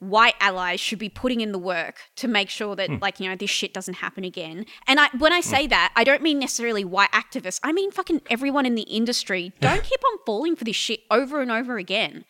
[0.00, 2.96] white allies should be putting in the work to make sure that hmm.
[3.00, 4.66] like, you know, this shit doesn't happen again.
[4.88, 7.60] And I when I say that, I don't mean necessarily white activists.
[7.62, 9.52] I mean fucking everyone in the industry.
[9.60, 12.24] Don't keep on falling for this shit over and over again.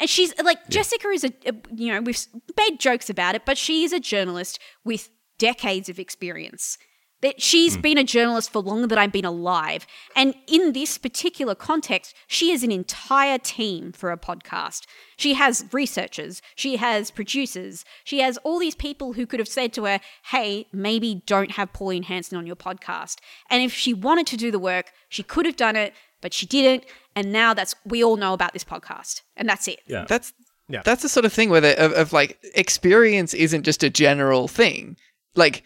[0.00, 3.58] And she's like Jessica is a, a you know, we've made jokes about it, but
[3.58, 6.78] she is a journalist with decades of experience.
[7.22, 7.82] That she's hmm.
[7.82, 9.86] been a journalist for longer than I've been alive.
[10.16, 14.86] And in this particular context, she has an entire team for a podcast.
[15.18, 19.74] She has researchers, she has producers, she has all these people who could have said
[19.74, 23.18] to her, hey, maybe don't have Pauline Hanson on your podcast.
[23.50, 26.46] And if she wanted to do the work, she could have done it, but she
[26.46, 26.84] didn't.
[27.16, 29.22] And now that's, we all know about this podcast.
[29.36, 29.80] And that's it.
[29.86, 30.04] Yeah.
[30.08, 30.32] That's
[30.68, 30.82] Yeah.
[30.84, 34.46] that's the sort of thing where the, of, of like experience isn't just a general
[34.48, 34.96] thing.
[35.34, 35.62] Like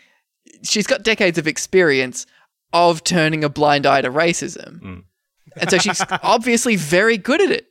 [0.63, 2.27] she's got decades of experience
[2.73, 5.03] of turning a blind eye to racism, mm.
[5.57, 7.67] and so she's obviously very good at it.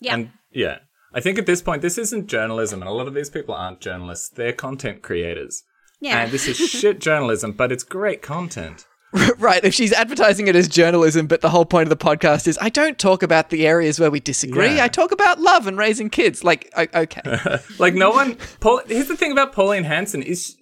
[0.00, 0.14] Yeah.
[0.14, 0.78] And yeah,
[1.14, 3.80] I think at this point, this isn't journalism, and a lot of these people aren't
[3.80, 4.28] journalists.
[4.30, 5.62] They're content creators.
[6.00, 6.22] yeah.
[6.22, 8.86] And this is shit journalism, but it's great content.
[9.38, 9.62] right?
[9.64, 12.68] If she's advertising it as journalism, but the whole point of the podcast is I
[12.68, 14.76] don't talk about the areas where we disagree.
[14.76, 14.84] Yeah.
[14.84, 16.42] I talk about love and raising kids.
[16.42, 17.38] Like, okay,
[17.78, 18.36] Like no one.
[18.60, 20.56] Paul, here's the thing about Pauline Hanson is,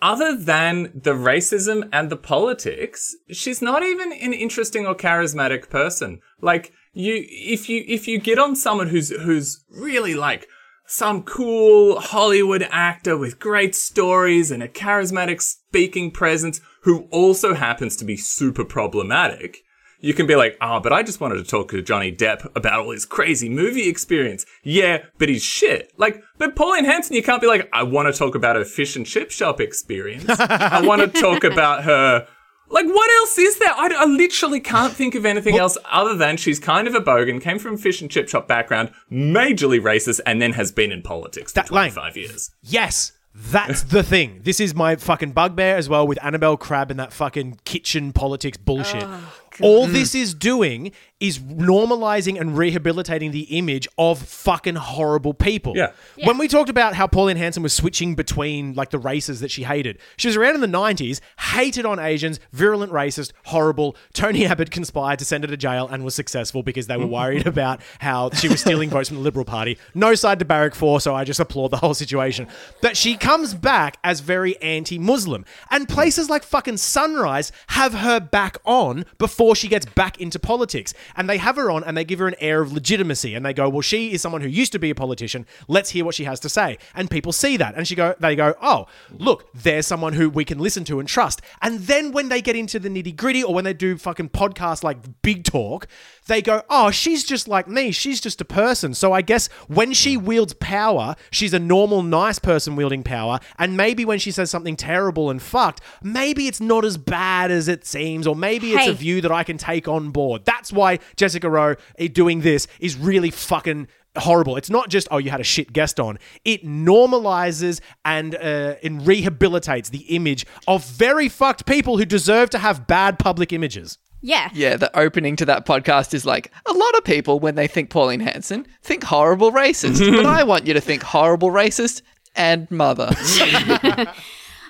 [0.00, 6.20] other than the racism and the politics, she's not even an interesting or charismatic person.
[6.40, 10.46] Like you, if you if you get on someone who's who's really like
[10.86, 17.96] some cool Hollywood actor with great stories and a charismatic speaking presence who also happens
[17.96, 19.58] to be super problematic.
[20.02, 22.80] You can be like, ah, but I just wanted to talk to Johnny Depp about
[22.80, 24.46] all his crazy movie experience.
[24.62, 25.92] Yeah, but he's shit.
[25.98, 28.96] Like, but Pauline Hanson, you can't be like, I want to talk about her fish
[28.96, 30.24] and chip shop experience.
[30.28, 32.26] I want to talk about her.
[32.70, 33.72] Like, what else is there?
[33.72, 37.40] I, I literally can't think of anything else other than she's kind of a bogan,
[37.40, 41.02] came from a fish and chip shop background, majorly racist, and then has been in
[41.02, 41.90] politics for That line.
[41.90, 42.50] 25 years.
[42.62, 44.40] Yes, that's the thing.
[44.42, 48.56] This is my fucking bugbear as well with Annabel Crabb and that fucking kitchen politics
[48.56, 49.04] bullshit.
[49.04, 49.92] Oh, All mm.
[49.92, 55.76] this is doing is normalizing and rehabilitating the image of fucking horrible people.
[55.76, 55.92] Yeah.
[56.24, 59.64] When we talked about how Pauline Hanson was switching between like the races that she
[59.64, 63.96] hated, she was around in the 90s, hated on Asians, virulent racist, horrible.
[64.12, 67.46] Tony Abbott conspired to send her to jail and was successful because they were worried
[67.46, 69.78] about how she was stealing votes from the Liberal Party.
[69.94, 72.46] No side to barrack for, so I just applaud the whole situation.
[72.80, 75.44] But she comes back as very anti Muslim.
[75.70, 80.38] And places like fucking Sunrise have her back on before before she gets back into
[80.38, 80.92] politics.
[81.16, 83.52] And they have her on and they give her an air of legitimacy and they
[83.52, 85.46] go, "Well, she is someone who used to be a politician.
[85.68, 88.36] Let's hear what she has to say." And people see that and she go they
[88.36, 92.28] go, "Oh, look, there's someone who we can listen to and trust." And then when
[92.28, 95.86] they get into the nitty-gritty or when they do fucking podcasts like Big Talk,
[96.26, 97.90] they go, "Oh, she's just like me.
[97.90, 102.38] She's just a person." So I guess when she wields power, she's a normal nice
[102.38, 106.84] person wielding power, and maybe when she says something terrible and fucked, maybe it's not
[106.84, 108.90] as bad as it seems or maybe it's Hey.
[108.90, 110.44] a view that I can take on board.
[110.44, 114.56] That's why Jessica Rowe eh, doing this is really fucking horrible.
[114.56, 116.18] It's not just oh you had a shit guest on.
[116.44, 122.58] It normalizes and uh, and rehabilitates the image of very fucked people who deserve to
[122.58, 123.98] have bad public images.
[124.22, 124.50] Yeah.
[124.52, 127.88] Yeah, the opening to that podcast is like a lot of people when they think
[127.88, 132.02] Pauline Hanson think horrible racist, but I want you to think horrible racist
[132.36, 133.10] and mother.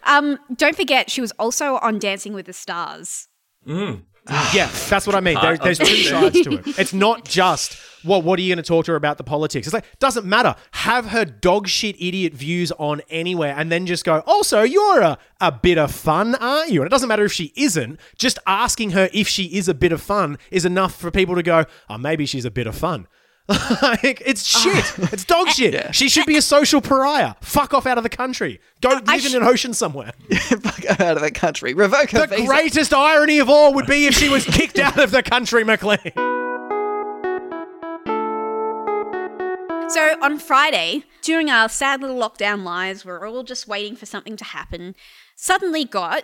[0.04, 3.28] Um, don't forget, she was also on Dancing with the Stars.
[4.54, 5.38] Yeah, that's what I mean.
[5.40, 6.78] There, there's two sides to it.
[6.78, 9.66] It's not just well, what are you going to talk to her about the politics?
[9.66, 10.54] It's like doesn't matter.
[10.72, 14.22] Have her dog shit idiot views on anywhere, and then just go.
[14.26, 16.80] Also, you're a a bit of fun, aren't you?
[16.80, 18.00] And it doesn't matter if she isn't.
[18.16, 21.42] Just asking her if she is a bit of fun is enough for people to
[21.42, 21.64] go.
[21.88, 23.06] Oh, maybe she's a bit of fun.
[23.82, 24.58] like, it's ah.
[24.60, 25.12] shit.
[25.12, 25.94] It's dog shit.
[25.94, 27.34] She should be a social pariah.
[27.40, 28.60] Fuck off out of the country.
[28.80, 30.12] Go live I in sh- an ocean somewhere.
[30.32, 31.74] Fuck out of the country.
[31.74, 32.46] Revoke her The visa.
[32.46, 36.12] greatest irony of all would be if she was kicked out of the country, McLean.
[39.88, 44.36] So on Friday, during our sad little lockdown lives, we're all just waiting for something
[44.36, 44.94] to happen.
[45.34, 46.22] Suddenly got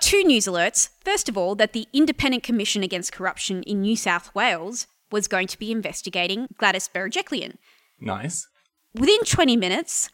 [0.00, 0.88] two news alerts.
[1.04, 5.46] First of all, that the Independent Commission Against Corruption in New South Wales was going
[5.46, 7.56] to be investigating Gladys Berejiklian.
[7.98, 8.46] Nice.
[8.94, 10.10] Within 20 minutes,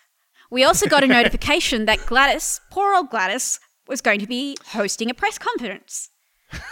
[0.50, 3.58] we also got a notification that Gladys, poor old Gladys,
[3.88, 6.10] was going to be hosting a press conference.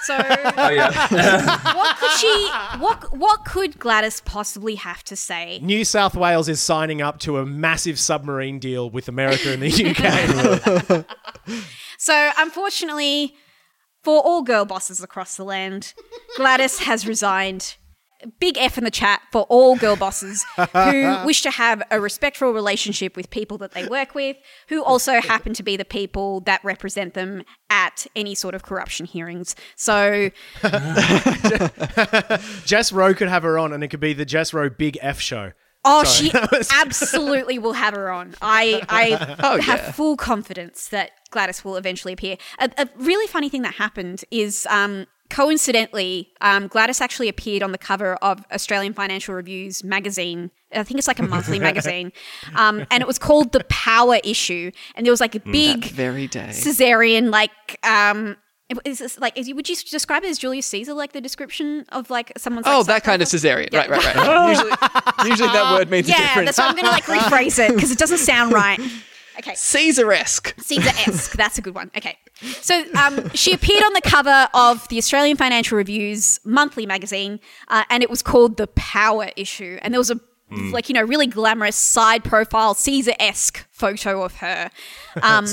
[0.03, 0.91] So Oh yeah.
[1.75, 5.61] what could she what what could Gladys possibly have to say?
[5.63, 11.05] New South Wales is signing up to a massive submarine deal with America and the
[11.49, 11.65] UK.
[11.99, 13.35] So, unfortunately,
[14.05, 15.93] for all girl bosses across the land,
[16.37, 17.77] Gladys has resigned.
[18.41, 22.51] Big F in the chat for all girl bosses who wish to have a respectful
[22.53, 24.37] relationship with people that they work with,
[24.69, 29.07] who also happen to be the people that represent them at any sort of corruption
[29.07, 29.55] hearings.
[29.77, 30.31] So,
[32.65, 35.21] Jess Rowe could have her on, and it could be the Jess Rowe Big F
[35.21, 35.53] show.
[35.85, 36.31] oh, she
[36.75, 38.35] absolutely will have her on.
[38.43, 39.93] I, I Oh, have yeah.
[39.93, 42.37] full confidence that Gladys will eventually appear.
[42.59, 47.73] A, a really funny thing that happened is, um, coincidentally, um, Gladys actually appeared on
[47.73, 50.51] the cover of Australian Financial Review's magazine.
[50.73, 52.13] I think it's like a monthly magazine,
[52.55, 54.71] um, and it was called the Power Issue.
[54.95, 56.47] And there was like a big Very day.
[56.53, 57.51] Caesarian, like.
[57.83, 58.37] Um,
[58.85, 59.39] is this like?
[59.39, 62.67] Is, would you describe it as Julius Caesar, like the description of like someone's?
[62.67, 63.73] Oh, like, that kind of psychopath?
[63.73, 63.75] cesarean.
[63.75, 64.49] Right, right, right.
[64.51, 66.47] usually, usually that word means a Yeah, different.
[66.49, 68.79] that's why I'm gonna like rephrase it because it doesn't sound right.
[69.39, 69.55] Okay.
[69.55, 70.55] Caesar-esque.
[70.59, 71.33] Caesar-esque.
[71.33, 71.91] That's a good one.
[71.97, 72.19] Okay.
[72.41, 77.85] So um, she appeared on the cover of the Australian Financial Review's monthly magazine, uh,
[77.91, 79.79] and it was called The Power Issue.
[79.83, 80.21] And there was a
[80.51, 84.71] like you know really glamorous side profile Caesar-esque photo of her,
[85.23, 85.47] um,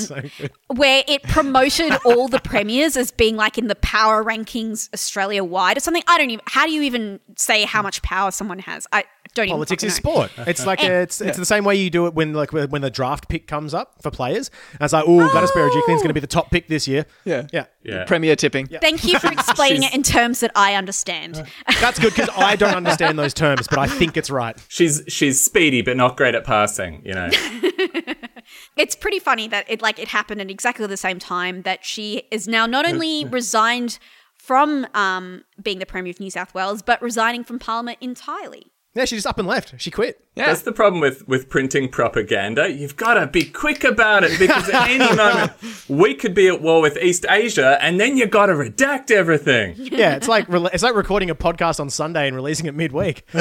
[0.68, 5.76] where it promoted all the premiers as being like in the power rankings Australia wide
[5.76, 6.02] or something.
[6.06, 6.42] I don't even.
[6.46, 8.86] How do you even say how much power someone has?
[8.92, 9.04] I
[9.36, 9.48] don't.
[9.48, 10.10] Politics fucking is know.
[10.10, 10.32] sport.
[10.48, 12.90] It's like a, it's it's the same way you do it when like when the
[12.90, 14.50] draft pick comes up for players.
[14.72, 17.06] And it's like, oh, Gladys Berejiklian's going to be the top pick this year.
[17.24, 17.46] Yeah.
[17.52, 18.04] Yeah, Yeah.
[18.04, 18.66] Premier tipping.
[18.66, 21.44] Thank you for explaining it in terms that I understand.
[21.80, 24.56] that's good because I don't understand those terms, but I think it's right.
[24.68, 27.02] She's she's speedy but not great at passing.
[27.04, 27.28] You know.
[28.76, 32.22] it's pretty funny that it like it happened at exactly the same time that she
[32.30, 33.98] is now not only resigned
[34.46, 38.72] from um, being the premier of New South Wales, but resigning from Parliament entirely.
[38.96, 39.74] Yeah, she just up and left.
[39.78, 40.18] She quit.
[40.36, 40.46] Yeah.
[40.46, 42.72] That's the problem with, with printing propaganda.
[42.72, 45.52] You've got to be quick about it because at any moment
[45.86, 49.74] we could be at war with East Asia, and then you've got to redact everything.
[49.76, 53.24] Yeah, it's like it's like recording a podcast on Sunday and releasing it midweek.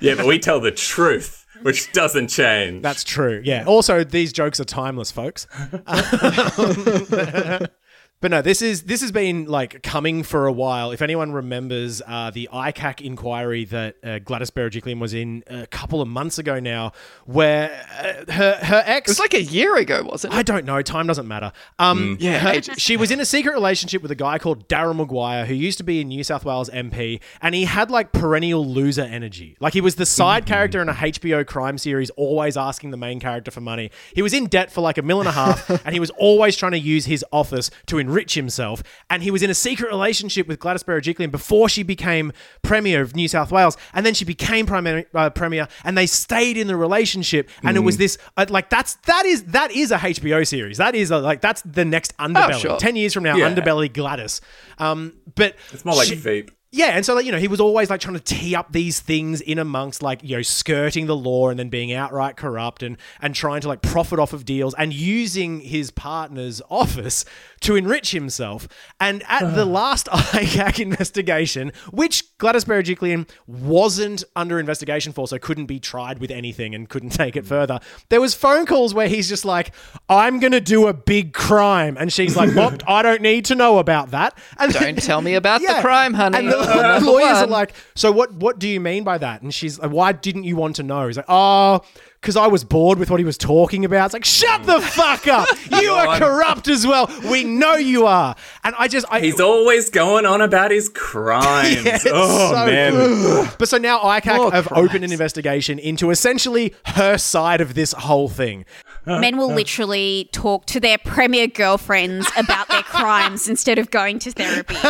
[0.00, 2.82] Yeah, but we tell the truth, which doesn't change.
[2.82, 3.40] That's true.
[3.44, 3.64] Yeah.
[3.64, 5.46] Also, these jokes are timeless, folks.
[8.22, 10.90] But no, this is this has been like coming for a while.
[10.90, 16.00] If anyone remembers uh, the ICAC inquiry that uh, Gladys Berejiklian was in a couple
[16.00, 16.92] of months ago now,
[17.26, 20.36] where uh, her her ex It was like a year ago, wasn't it?
[20.38, 20.80] I don't know.
[20.80, 21.52] Time doesn't matter.
[21.78, 25.44] Um, Yeah, her- she was in a secret relationship with a guy called Darren Maguire,
[25.44, 29.02] who used to be a New South Wales MP, and he had like perennial loser
[29.02, 29.58] energy.
[29.60, 33.20] Like he was the side character in a HBO crime series, always asking the main
[33.20, 33.90] character for money.
[34.14, 36.56] He was in debt for like a mil and a half, and he was always
[36.56, 40.46] trying to use his office to enrich himself, and he was in a secret relationship
[40.48, 42.32] with Gladys Berejiklian before she became
[42.62, 46.56] Premier of New South Wales, and then she became Prime uh, Premier, and they stayed
[46.56, 49.98] in the relationship, and it was this uh, like that's that is that is a
[49.98, 50.78] HBO series.
[50.78, 52.60] That is a, like that's the next Underbelly.
[52.60, 52.76] sure.
[52.78, 53.52] Ten years from now, Yeah.
[53.52, 54.40] Underbelly Gladys.
[54.78, 56.50] Um, but It's more like she- Veep.
[56.76, 59.00] Yeah, and so like you know, he was always like trying to tee up these
[59.00, 62.98] things in amongst like you know skirting the law and then being outright corrupt and
[63.22, 67.24] and trying to like profit off of deals and using his partner's office
[67.60, 68.68] to enrich himself.
[69.00, 75.66] And at the last ICAC investigation, which Gladys Berejiklian wasn't under investigation for, so couldn't
[75.66, 77.48] be tried with anything and couldn't take it hmm.
[77.48, 79.72] further, there was phone calls where he's just like,
[80.10, 83.78] "I'm gonna do a big crime," and she's like, "Well, I don't need to know
[83.78, 86.65] about that." And Don't tell me about the crime, honey.
[87.00, 88.32] the lawyers are like, so what?
[88.34, 89.42] What do you mean by that?
[89.42, 91.06] And she's like, why didn't you want to know?
[91.06, 91.82] He's like, oh,
[92.20, 94.06] because I was bored with what he was talking about.
[94.06, 94.82] It's like, shut the mm.
[94.82, 95.48] fuck up!
[95.80, 97.08] You are corrupt as well.
[97.30, 98.34] We know you are.
[98.64, 101.76] And I just, I, He's always going on about his crimes.
[101.86, 103.48] Yeah, oh so man.
[103.58, 104.82] But so now ICAC Oh, have Christ.
[104.82, 108.64] opened an investigation into essentially her side of this whole thing.
[109.20, 114.32] Men will literally talk to their premier girlfriends about their crimes instead of going to
[114.32, 114.76] therapy.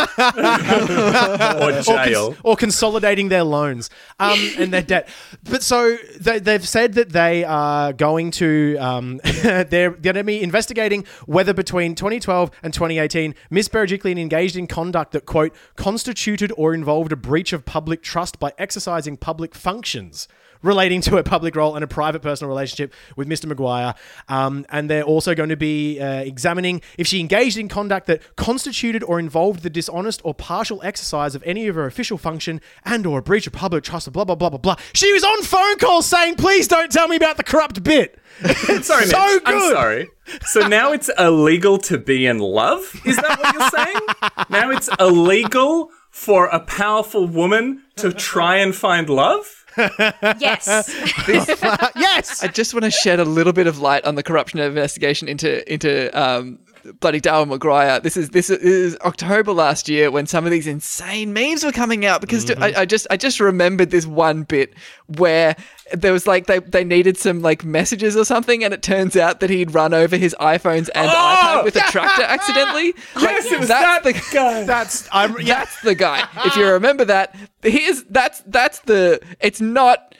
[1.57, 5.09] Or or, cons- or consolidating their loans um, and their debt.
[5.45, 10.43] But so they, they've said that they are going to um, they're going to be
[10.43, 16.75] investigating whether between 2012 and 2018, Miss Berejiklian engaged in conduct that quote constituted or
[16.75, 20.29] involved a breach of public trust by exercising public functions.
[20.67, 23.47] Relating to a public role and a private personal relationship with Mr.
[23.47, 23.95] Maguire.
[24.29, 28.35] Um, and they're also going to be uh, examining if she engaged in conduct that
[28.35, 33.07] constituted or involved the dishonest or partial exercise of any of her official function and
[33.07, 34.75] or a breach of public trust, blah, blah, blah, blah, blah.
[34.93, 38.19] She was on phone calls saying, please don't tell me about the corrupt bit.
[38.41, 39.45] It's Sorry, so Mitch.
[39.45, 39.55] good.
[39.55, 40.09] I'm sorry.
[40.47, 43.01] So now it's illegal to be in love?
[43.05, 44.47] Is that what you're saying?
[44.51, 49.56] now it's illegal for a powerful woman to try and find love?
[49.77, 50.95] Yes.
[51.97, 52.43] yes.
[52.43, 55.71] I just want to shed a little bit of light on the corruption investigation into
[55.73, 56.59] into um,
[57.01, 58.01] bloody Darwin Maguire.
[58.01, 62.05] This is this is October last year when some of these insane memes were coming
[62.05, 62.63] out because mm-hmm.
[62.63, 64.75] I, I just I just remembered this one bit
[65.07, 65.57] where
[65.93, 69.41] there was like they, they needed some like messages or something and it turns out
[69.41, 71.15] that he'd run over his iPhones and Oh!
[71.15, 72.95] iPad with a tractor accidentally.
[73.17, 74.65] Yes, it was that's that the guy.
[74.65, 75.57] That's, I'm, yeah.
[75.57, 76.29] that's the guy.
[76.45, 79.21] If you remember that, here's that's that's the.
[79.41, 80.15] It's not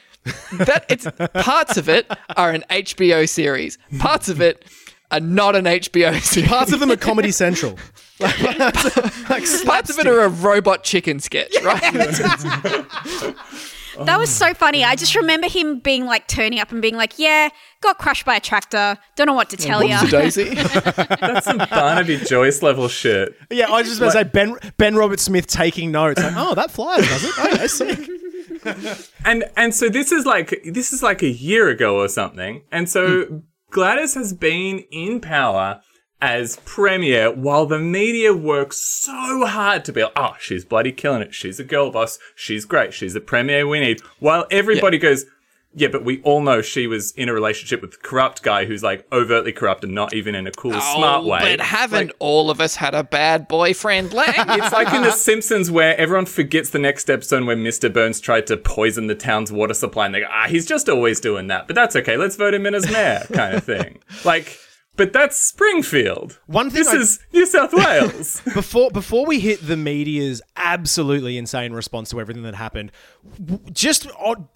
[0.53, 0.87] that.
[0.89, 1.07] It's
[1.45, 3.79] parts of it are an HBO series.
[3.99, 4.65] Parts of it
[5.11, 6.49] are not an HBO series.
[6.49, 7.79] Parts of them are Comedy Central.
[8.21, 11.83] like, like Parts of it are a robot chicken sketch, right?
[14.05, 14.85] That was so funny.
[14.85, 17.49] I just remember him being like turning up and being like, "Yeah,
[17.81, 18.99] got crushed by a tractor.
[19.17, 20.55] Don't know what to tell you." Daisy.
[20.55, 23.35] That's some Barnaby Joyce level shit.
[23.51, 26.23] Yeah, I was just about to say Ben Ben Roberts-Smith taking notes.
[26.23, 27.35] Like, oh, that flies, does it?
[27.39, 29.03] Oh, I see.
[29.25, 32.63] And and so this is like this is like a year ago or something.
[32.71, 33.39] And so hmm.
[33.77, 35.83] Gladys has been in power
[36.23, 41.21] as premier while the media works so hard to be like, oh, she's bloody killing
[41.21, 41.35] it.
[41.35, 42.19] She's a girl boss.
[42.35, 42.95] She's great.
[42.95, 44.01] She's the premier we need.
[44.19, 45.27] While everybody goes,
[45.79, 48.83] yeah, but we all know she was in a relationship with the corrupt guy who's
[48.83, 51.39] like overtly corrupt and not even in a cool, smart way.
[51.43, 54.33] Oh, But haven't Like, all of us had a bad boyfriend, Lang?
[54.37, 57.93] it's like in The Simpsons where everyone forgets the next episode where Mr.
[57.93, 61.21] Burns tried to poison the town's water supply and they go, ah, he's just always
[61.21, 61.67] doing that.
[61.67, 62.17] But that's okay.
[62.17, 63.99] Let's vote him in as mayor, kind of thing.
[64.25, 64.59] Like,
[64.97, 66.39] but that's Springfield.
[66.47, 68.41] One thing This I- is New South Wales.
[68.55, 72.93] before before we hit the media's absolutely insane response to everything that happened,
[73.73, 74.07] just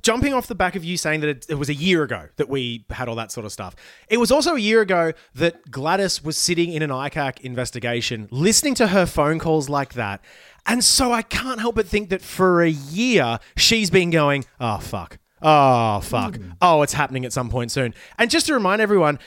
[0.02, 2.48] jumping off the back of you saying that it, it was a year ago that
[2.48, 3.74] we had all that sort of stuff.
[4.08, 8.74] It was also a year ago that Gladys was sitting in an ICAC investigation, listening
[8.76, 10.20] to her phone calls like that.
[10.66, 14.78] And so I can't help but think that for a year she's been going, "Oh
[14.78, 16.36] fuck." Oh fuck!
[16.36, 16.50] Hmm.
[16.60, 17.94] Oh, it's happening at some point soon.
[18.18, 19.18] And just to remind everyone,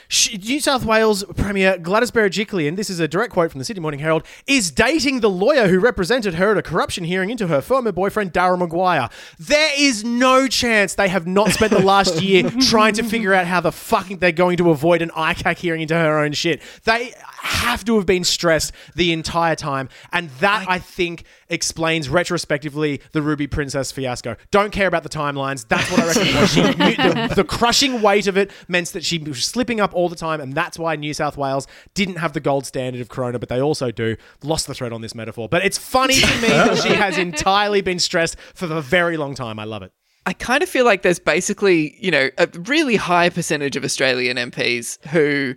[0.44, 4.00] New South Wales Premier Gladys Berejiklian, this is a direct quote from the Sydney Morning
[4.00, 7.92] Herald, is dating the lawyer who represented her at a corruption hearing into her former
[7.92, 9.10] boyfriend Daryl Maguire.
[9.40, 13.48] There is no chance they have not spent the last year trying to figure out
[13.48, 16.62] how the fucking they're going to avoid an ICAC hearing into her own shit.
[16.84, 21.24] They have to have been stressed the entire time, and that I think
[21.54, 24.36] explains retrospectively the Ruby Princess fiasco.
[24.52, 25.68] Don't care about the timelines.
[25.68, 26.24] That's what I reckon.
[26.54, 30.16] She the, the crushing weight of it meant that she was slipping up all the
[30.16, 33.50] time, and that's why New South Wales didn't have the gold standard of Corona, but
[33.50, 34.18] they also do.
[34.44, 37.82] Lost the thread on this metaphor, but it's funny to me that she has entirely
[37.82, 39.60] been stressed for a very long time.
[39.60, 39.92] I love it.
[40.26, 44.38] I kind of feel like there's basically, you know, a really high percentage of Australian
[44.38, 45.56] MPs who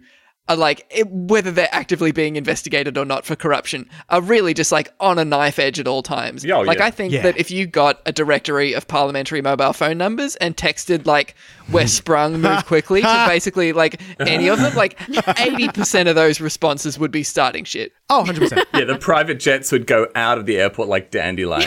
[0.49, 4.71] are like it, whether they're actively being investigated or not for corruption are really just
[4.73, 6.45] like on a knife edge at all times.
[6.45, 6.87] Yeah, oh, like yeah.
[6.87, 7.23] I think Yeah.
[7.23, 11.35] that if you got a directory of parliamentary mobile phone numbers and texted like
[11.71, 14.99] "We're sprung, move quickly" to basically like any of them, like
[15.39, 17.93] eighty percent of those responses would be starting shit.
[18.09, 18.65] Oh, 100%.
[18.75, 21.67] Yeah, the private jets would go out of the airport like dandelions.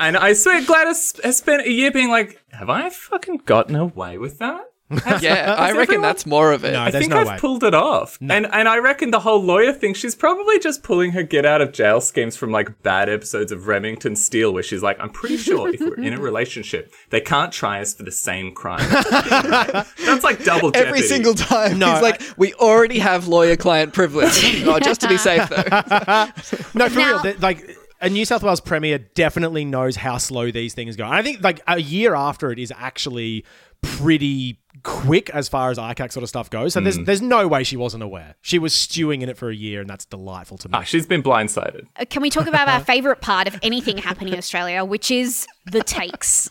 [0.00, 4.18] and I swear Gladys has spent a year being like, have I fucking gotten away
[4.18, 4.64] with that?
[4.88, 6.72] Has- Yeah, I reckon everyone- that's more of it.
[6.72, 7.38] No, I think no I've way.
[7.38, 8.18] pulled it off.
[8.20, 11.60] And and I reckon the whole lawyer thing, she's probably just pulling her get out
[11.60, 15.38] of jail schemes from like bad episodes of Remington Steele where she's like, I'm pretty
[15.38, 18.88] sure if we're in a relationship, they can't try us for the same crime.
[19.10, 20.88] That's like double jeopardy.
[20.88, 25.16] Every single time, No, he's like, "We already have lawyer-client privilege." oh, just to be
[25.16, 25.62] safe, though.
[26.74, 27.34] No, for Now- real.
[27.40, 31.04] Like a New South Wales premier definitely knows how slow these things go.
[31.04, 33.44] And I think like a year after it is actually
[33.82, 36.74] pretty quick as far as ICAC sort of stuff goes.
[36.74, 38.36] So there's there's no way she wasn't aware.
[38.40, 40.72] She was stewing in it for a year, and that's delightful to me.
[40.78, 41.86] Ah, she's been blindsided.
[41.96, 45.46] Uh, Can we talk about our favorite part of anything happening in Australia, which is
[45.66, 46.50] the takes?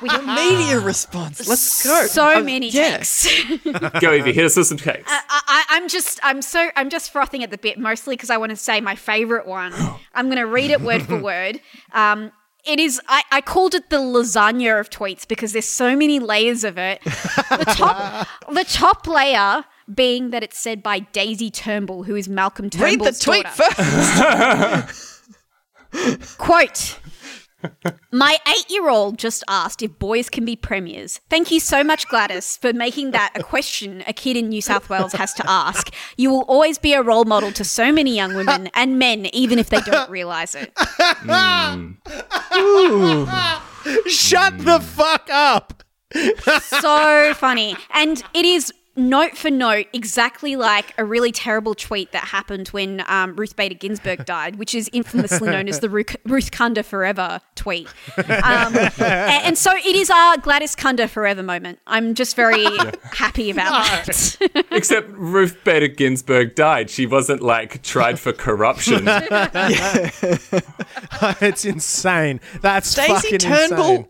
[0.00, 1.48] We Media response.
[1.48, 2.06] Let's go.
[2.06, 2.98] So Uh, many yeah.
[2.98, 3.26] takes.
[4.00, 5.02] Go Evie, hit us with some cakes.
[5.08, 8.36] I, I, I'm just, I'm so, I'm just frothing at the bit, mostly because I
[8.36, 9.72] want to say my favorite one.
[10.14, 11.60] I'm going to read it word for word.
[11.92, 12.30] Um,
[12.66, 13.00] it is.
[13.08, 17.02] I, I called it the lasagna of tweets because there's so many layers of it.
[17.04, 22.68] The top, the top layer being that it's said by Daisy Turnbull, who is Malcolm
[22.78, 24.86] Read the tweet daughter.
[24.88, 26.38] first.
[26.38, 26.98] Quote
[28.12, 31.20] My eight year old just asked if boys can be premiers.
[31.28, 34.88] Thank you so much, Gladys, for making that a question a kid in New South
[34.88, 35.92] Wales has to ask.
[36.16, 39.58] You will always be a role model to so many young women and men, even
[39.58, 40.72] if they don't realise it.
[44.06, 45.82] Shut the fuck up.
[46.62, 47.76] So funny.
[47.92, 53.04] And it is note for note exactly like a really terrible tweet that happened when
[53.06, 57.40] um, Ruth Bader Ginsburg died, which is infamously known as the Ruth, Ruth Kunda Forever
[57.54, 57.88] tweet.
[58.16, 58.24] Um,
[58.76, 61.78] and, and so it is our Gladys Kunda Forever moment.
[61.86, 62.64] I'm just very
[63.12, 64.64] happy about that.
[64.70, 66.90] Except Ruth Bader Ginsburg died.
[66.90, 69.04] She wasn't like tried for corruption.
[71.40, 72.40] it's insane.
[72.60, 74.08] That's Daisy fucking Turnbull.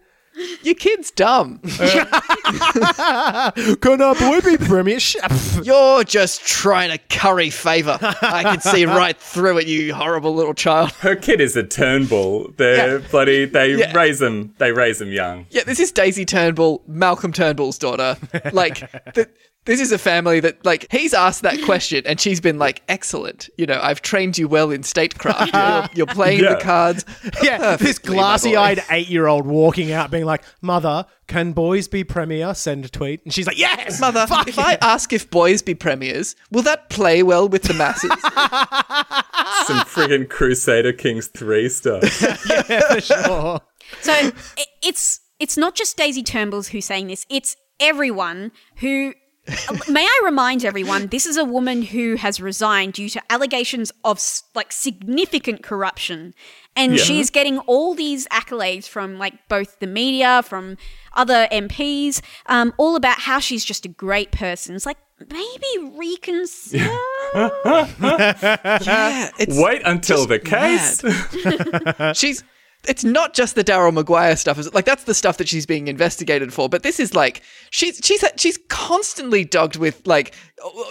[0.63, 1.61] Your kid's dumb.
[1.63, 2.07] insane.
[2.13, 4.99] Uh, can a boy be premier?
[5.63, 7.99] You're just trying to curry favor.
[8.01, 10.93] I can see right through it, you horrible little child.
[10.93, 12.53] Her kid is a Turnbull.
[12.57, 13.07] They're Yeah.
[13.11, 13.45] bloody.
[13.47, 13.93] They Yeah.
[13.97, 14.55] raise them.
[14.59, 15.47] They raise them young.
[15.51, 18.17] Yeah, this is Daisy Turnbull, Malcolm Turnbull's daughter.
[18.53, 19.29] Like, th-
[19.67, 23.51] this is a family that, like, he's asked that question and she's been like, excellent.
[23.59, 25.53] You know, I've trained you well in statecraft.
[25.53, 26.55] You're, you're playing Yeah.
[26.55, 27.05] the cards.
[27.43, 32.05] yeah, this perfectly, my boy." glassy-eyed eight-year-old walking out, being like, "Mother, can boys be
[32.05, 35.61] premier?" Send a tweet, and she's like, "Yes, Mother, Fuck if I ask if boys
[35.63, 38.11] be premiers, will that play well with the masses?
[39.67, 42.23] Some friggin' Crusader Kings 3 stuff.
[42.69, 43.61] yeah, for sure."
[44.03, 44.33] So
[44.83, 49.15] it's it's not just Daisy Turnbull's who's saying this; it's everyone who.
[49.89, 54.21] May I remind everyone, this is a woman who has resigned due to allegations of
[54.55, 56.35] like significant corruption,
[56.75, 57.03] and Yeah.
[57.05, 60.77] she's getting all these accolades from like both the media, from
[61.15, 64.75] other MPs, um, all about how she's just a great person.
[64.75, 64.99] It's like
[65.31, 66.85] maybe reconsider.
[67.35, 71.03] yeah, it's Wait until the case.
[72.19, 72.43] she's
[72.89, 74.59] it's not just the Daryl Maguire stuff.
[74.59, 76.69] Is like that's the stuff that she's being investigated for.
[76.69, 80.35] But this is like she's she's she's constantly dogged with like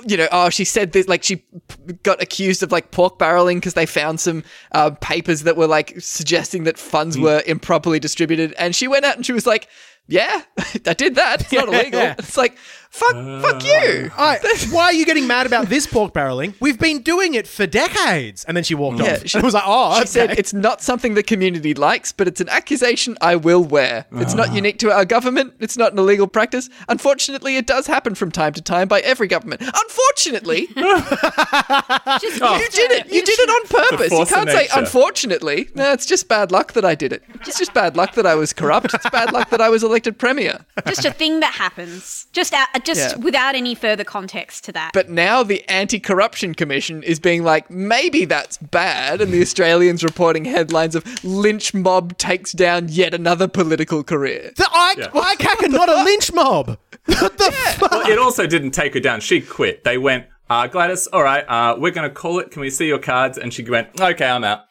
[0.05, 3.55] you know oh she said this like she p- got accused of like pork barreling
[3.55, 4.43] because they found some
[4.73, 9.15] uh, papers that were like suggesting that funds were improperly distributed, and she went out
[9.15, 9.67] and she was like.
[10.07, 10.41] Yeah,
[10.85, 11.41] I did that.
[11.41, 11.99] It's not illegal.
[11.99, 12.15] Yeah.
[12.25, 12.57] It's like,
[12.89, 13.59] fuck, fuck uh.
[13.63, 14.11] you.
[14.17, 14.39] I,
[14.71, 16.53] why are you getting mad about this pork barreling?
[16.59, 18.43] We've been doing it for decades.
[18.45, 19.27] And then she walked Yeah, off.
[19.27, 20.07] she- and I was like, oh, She okay.
[20.07, 24.05] said it's not something the community likes, but it's an accusation I will wear.
[24.13, 24.53] It's not ah.
[24.53, 25.53] unique to our government.
[25.59, 26.69] It's not an illegal practice.
[26.87, 29.61] Unfortunately, it does happen from time to time by every government.
[29.61, 33.11] Unfortunately, you did it.
[33.11, 34.11] You did it on purpose.
[34.11, 35.69] You can't say unfortunately.
[35.75, 37.23] No, it's just bad luck that I did it.
[37.41, 38.93] It's just bad luck that I was corrupt.
[38.93, 40.65] It's bad luck that I was elected premier.
[40.85, 43.23] just a thing that happens, just out, just Yeah.
[43.23, 44.91] without any further context to that.
[44.93, 50.43] But now the Anti-Corruption Commission is being like, maybe that's bad, and the Australians reporting
[50.43, 54.51] headlines of lynch mob takes down yet another political career.
[54.57, 55.07] The I, Yeah.
[55.11, 56.77] ICAC are not a lynch mob.
[57.05, 57.91] What the fuck?
[57.91, 59.19] Well, it also didn't take her down.
[59.21, 59.83] She quit.
[59.83, 62.49] They went, uh, Gladys, all right, uh, we're going to call it.
[62.51, 63.37] Can we see your cards?
[63.37, 64.61] And she went, okay, I'm out.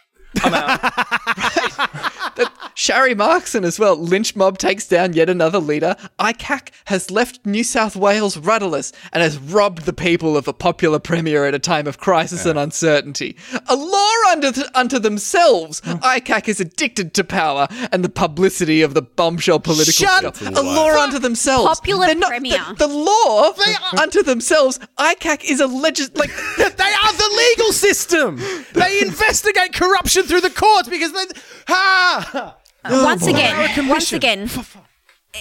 [0.42, 2.50] I'm out.
[2.74, 3.96] Sharri Markson as well.
[3.96, 5.96] Lynch mob takes down yet another leader.
[6.18, 10.98] ICAC has left New South Wales rudderless and has robbed the people of a popular
[10.98, 13.36] premier at a time of crisis and uncertainty.
[13.68, 15.80] A law unto, unto themselves.
[15.82, 19.92] ICAC is addicted to power and the publicity of the bombshell political.
[20.06, 21.68] Shut a law unto themselves.
[21.78, 22.58] Popular They're not- premier.
[22.76, 23.52] The, the law
[24.00, 24.78] unto themselves.
[24.98, 26.30] ICAC is a legis like.
[26.74, 28.36] They are the legal system.
[28.72, 31.24] They investigate corruption through the courts because they
[31.68, 32.56] ha.
[32.88, 33.30] Once boy.
[33.30, 34.50] again, once again,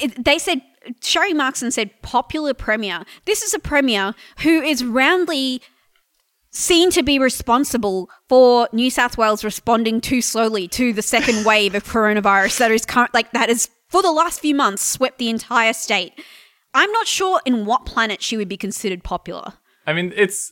[0.02, 0.62] it, they said
[1.02, 3.04] Sharri Markson said popular premier.
[3.26, 5.62] This is a premier who is roundly
[6.52, 11.76] seen to be responsible for New South Wales responding too slowly to the second wave
[11.76, 15.30] of coronavirus that is current, like that is for the last few months swept the
[15.30, 16.14] entire state.
[16.74, 19.54] I'm not sure in what planet she would be considered popular.
[19.86, 20.52] I mean, it's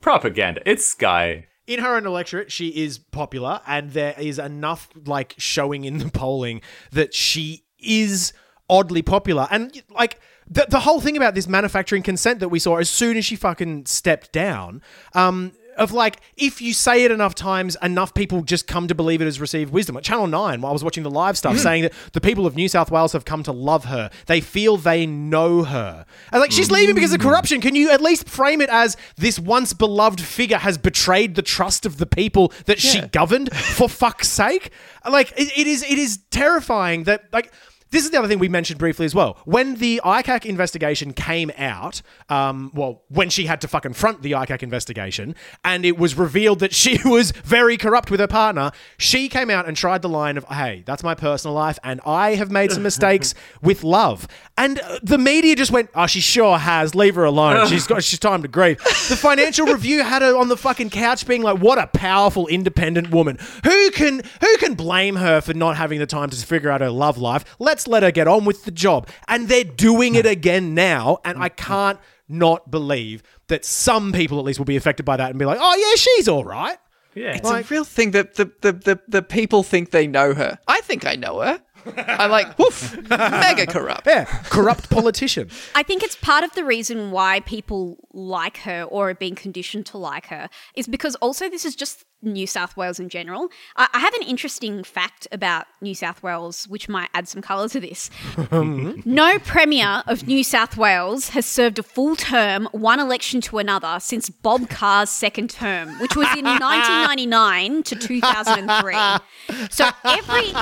[0.00, 0.62] propaganda.
[0.64, 1.47] It's Sky.
[1.68, 6.08] In her own electorate, she is popular, and there is enough like showing in the
[6.12, 8.32] polling that she is
[8.70, 9.46] oddly popular.
[9.50, 10.18] And like
[10.50, 13.36] the the whole thing about this manufacturing consent that we saw as soon as she
[13.36, 14.82] fucking stepped down,
[15.14, 15.52] um.
[15.78, 19.26] Of like, if you say it enough times, enough people just come to believe it
[19.26, 19.96] as received wisdom.
[19.96, 21.58] At Channel 9, while I was watching the live stuff, hmm.
[21.58, 24.10] saying that the people of New South Wales have come to love her.
[24.26, 26.04] They feel they know her.
[26.32, 27.60] And like, she's leaving because of corruption.
[27.60, 31.86] Can you at least frame it as this once beloved figure has betrayed the trust
[31.86, 33.52] of the people that she governed?
[33.54, 34.72] For fuck's sake!
[35.08, 37.52] Like, it, it is, it is terrifying that like.
[37.90, 39.38] This is the other thing we mentioned briefly as well.
[39.44, 44.32] When the ICAC investigation came out, um, well, when she had to fucking front the
[44.32, 45.34] ICAC investigation,
[45.64, 49.66] and it was revealed that she was very corrupt with her partner, she came out
[49.66, 52.82] and tried the line of, hey, that's my personal life, and I have made some
[52.82, 54.28] mistakes with love.
[54.56, 56.94] And uh, the media just went, oh, she sure has.
[56.94, 57.68] Leave her alone.
[57.68, 58.78] She's got, she's time to grieve.
[59.08, 63.10] The Financial Review had her on the fucking couch being like, what a powerful, independent
[63.10, 63.38] woman.
[63.64, 66.90] Who can, who can blame her for not having the time to figure out her
[66.90, 67.44] love life?
[67.58, 69.08] Let's let her get on with the job.
[69.28, 71.18] And they're doing it again now.
[71.24, 71.42] And mm.
[71.42, 71.98] I can't
[72.28, 75.58] not believe that some people at least will be affected by that and be like,
[75.60, 76.78] oh, yeah, she's all right.
[77.14, 77.34] Yeah.
[77.34, 80.58] It's a real thing that the, the, the, the people think they know her.
[80.68, 81.60] I think I know her.
[81.96, 84.06] I'm like, woof, mega corrupt.
[84.06, 85.48] Yeah, corrupt politician.
[85.74, 89.86] I think it's part of the reason why people like her or are being conditioned
[89.86, 93.48] to like her is because also this is just New South Wales in general.
[93.76, 97.68] I, I have an interesting fact about New South Wales, which might add some colour
[97.68, 98.10] to this.
[98.52, 103.98] no Premier of New South Wales has served a full term, one election to another,
[104.00, 109.68] since Bob Carr's second term, which was in 1999 to 2003.
[109.70, 110.52] So every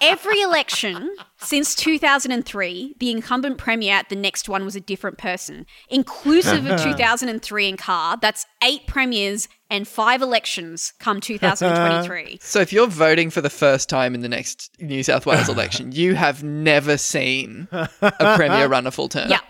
[0.00, 5.66] every election since 2003, the incumbent premier at the next one was a different person,
[5.88, 8.18] inclusive of 2003 and Carr.
[8.20, 12.38] That's eight premiers and five elections come 2023.
[12.42, 15.92] So if you're voting for the first time in the next New South Wales election,
[15.92, 17.88] you have never seen a
[18.36, 19.30] premier run a full term.
[19.30, 19.40] Yeah.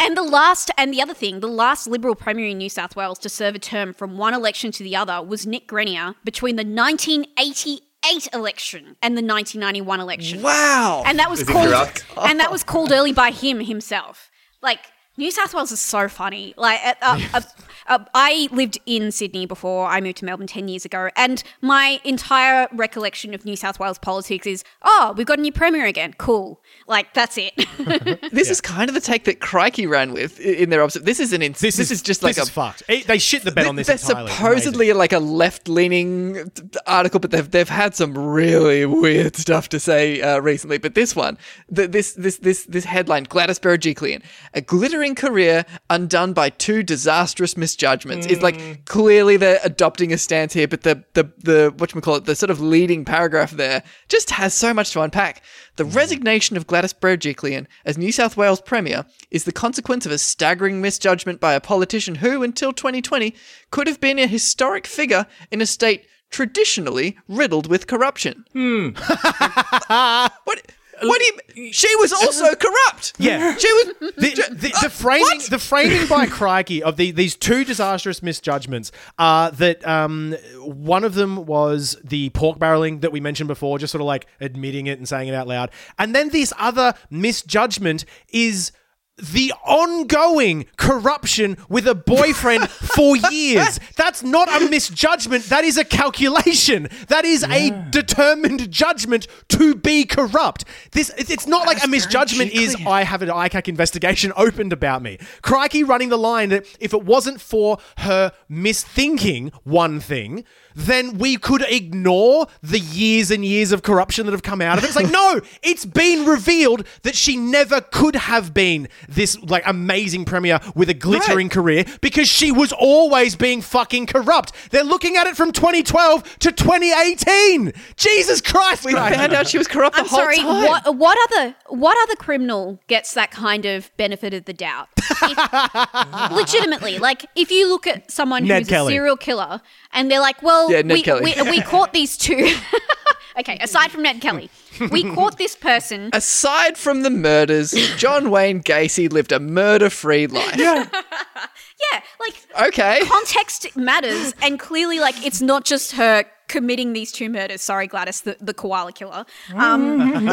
[0.00, 3.18] and the last, and the other thing, the last Liberal Premier in New South Wales
[3.20, 6.64] to serve a term from one election to the other was Nick Greiner between the
[6.64, 10.42] 1988 election and the 1991 election.
[10.42, 11.02] Wow.
[11.06, 12.04] And that was Is called, corrupt?
[12.18, 14.30] and that was called early by him himself.
[14.62, 14.80] Like
[15.16, 16.54] New South Wales is so funny.
[16.56, 17.40] Like uh, uh, uh,
[17.86, 22.00] uh, I lived in Sydney before I moved to Melbourne ten years ago, and my
[22.04, 26.14] entire recollection of New South Wales politics is, oh, we've got a new premier again.
[26.18, 26.60] Cool.
[26.86, 27.54] Like that's it.
[28.32, 30.94] this is kind of the take that Crikey ran with in their obs.
[30.94, 32.82] This is an ins- this, is, just like this a fucked.
[32.88, 33.86] It- they shit the bed on this.
[33.86, 34.26] They're entirely.
[34.26, 39.36] It's supposedly like a left-leaning t- t- article, but they've they've had some really weird
[39.36, 40.78] stuff to say uh, recently.
[40.78, 44.22] But this one, the, this this this this headline: Gladys Berejiklian,
[44.54, 48.26] a glittering career undone by two disastrous misjudgments.
[48.26, 48.84] Is like mm.
[48.84, 52.50] clearly they're adopting a stance here, but the the the what call it the sort
[52.50, 55.42] of leading paragraph there just has so much to unpack.
[55.76, 55.94] The mm.
[55.94, 60.80] resignation of Gladys Berejiklian as New South Wales Premier is the consequence of a staggering
[60.80, 63.34] misjudgment by a politician who, until 2020,
[63.70, 68.44] could have been a historic figure in a state traditionally riddled with corruption.
[68.52, 68.88] Hmm.
[70.44, 70.62] what?
[71.02, 71.72] What do you?
[71.72, 73.14] She was also corrupt.
[73.18, 73.56] Yeah.
[73.56, 73.94] she was.
[74.16, 79.50] the, the, the framing the framing by Crikey of the, these two disastrous misjudgments are
[79.52, 84.00] that um, one of them was the pork barreling that we mentioned before, just sort
[84.00, 88.72] of like admitting it and saying it out loud, and then this other misjudgment is
[89.16, 93.78] the ongoing corruption with a boyfriend for years.
[93.96, 95.44] That's not a misjudgment.
[95.44, 96.88] That is a calculation.
[97.08, 100.64] That is a determined judgment to be corrupt.
[100.92, 105.02] This it's it's not like a misjudgment is I have an ICAC investigation opened about
[105.02, 105.18] me.
[105.42, 110.44] Crikey running the line that if it wasn't for her misthinking one thing,
[110.74, 114.84] then we could ignore the years and years of corruption that have come out of
[114.84, 114.88] it.
[114.88, 120.24] It's like, no, it's been revealed that she never could have been this like amazing
[120.24, 124.52] premier with a glittering career because she was always being fucking corrupt.
[124.70, 127.72] They're looking at it from 2012 to 2018.
[127.96, 129.14] Jesus Christ, We Craig.
[129.14, 130.36] found out she was corrupt the I'm whole sorry.
[130.36, 130.64] time.
[130.64, 134.88] What what other what other criminal gets that kind of benefit of the doubt?
[134.96, 138.92] If- legitimately, like if you look at someone Ned who's Kelly.
[138.92, 139.60] a serial killer
[139.92, 141.34] and they're like, "Well, Yeah, Ned we, Kelly.
[141.36, 142.54] we we caught these two.
[143.38, 144.50] okay, aside from Ned Kelly,
[144.90, 146.10] we caught this person.
[146.12, 150.56] Aside from the murders, John Wayne Gacy lived a murder-free life.
[150.56, 153.00] Yeah, like Okay.
[153.06, 157.62] context matters, and clearly, like it's not just her committing these two murders.
[157.62, 159.24] Sorry, Gladys, the, the koala killer.
[159.54, 160.28] Um,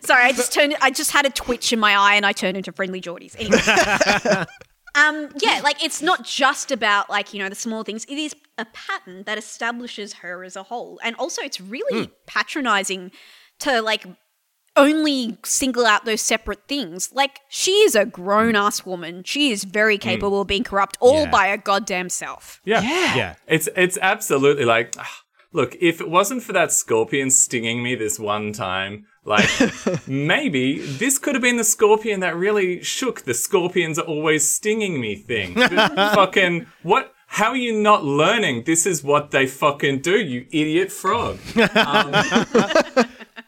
[0.00, 0.74] sorry, I just turned.
[0.80, 3.36] I just had a twitch in my eye, and I turned into friendly Geordies.
[3.38, 4.46] Anyway.
[4.94, 8.04] Um, yeah, like it's not just about like you know the small things.
[8.04, 12.12] It is a pattern that establishes her as a whole, and also it's really hmm.
[12.26, 13.10] patronizing
[13.60, 14.06] to like
[14.76, 17.10] only single out those separate things.
[17.12, 18.56] Like she is a grown hmm.
[18.56, 19.22] ass woman.
[19.24, 20.02] She is very hmm.
[20.02, 21.30] capable of being corrupt all Yeah.
[21.30, 22.60] by her goddamn self.
[22.64, 22.80] Yeah.
[22.82, 23.34] Yeah.
[23.46, 24.94] It's it's absolutely like
[25.52, 29.48] look, if it wasn't for that scorpion stinging me this one time, like
[30.08, 35.00] maybe this could have been the scorpion that really shook the scorpions are always stinging
[35.00, 35.54] me thing.
[35.96, 38.62] Fucking what how are you not learning?
[38.64, 41.38] This is what they fucking do, you idiot frog.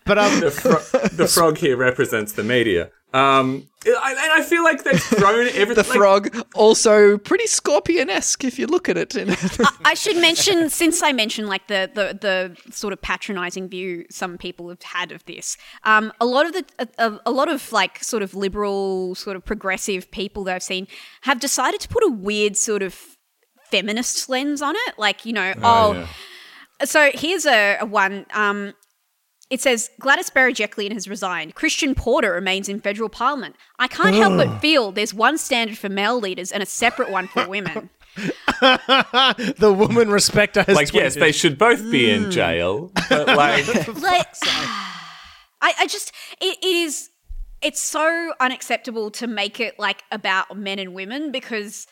[0.06, 2.90] But um, The, fro- the frog here represents the media.
[3.16, 5.66] Um, I, and I feel like they've thrown everything.
[5.76, 9.14] The frog, also pretty scorpion-esque if you look at it.
[9.84, 14.38] I should mention, since I mentioned like the the, the sort of patronizing view some
[14.38, 17.72] people have had of this, um, a lot of the a, a, a lot of
[17.72, 20.86] like sort of liberal, sort of progressive people that I've seen
[21.22, 22.98] have decided to put a weird sort of
[23.70, 24.98] feminist lens on it.
[24.98, 26.06] Like you know, oh, yeah.
[26.84, 28.26] so here's a, a one.
[28.32, 28.74] Um,
[29.48, 31.54] it says Gladys Berejiklian has resigned.
[31.54, 33.56] Christian Porter remains in federal parliament.
[33.78, 37.28] I can't help but feel there's one standard for male leaders and a separate one
[37.28, 37.90] for women.
[38.16, 42.30] the woman respecter has like yes, they should both be in mm.
[42.30, 43.66] jail, but like
[44.00, 47.10] like I, I just it, it is
[47.60, 51.86] it's so unacceptable to make it like about men and women because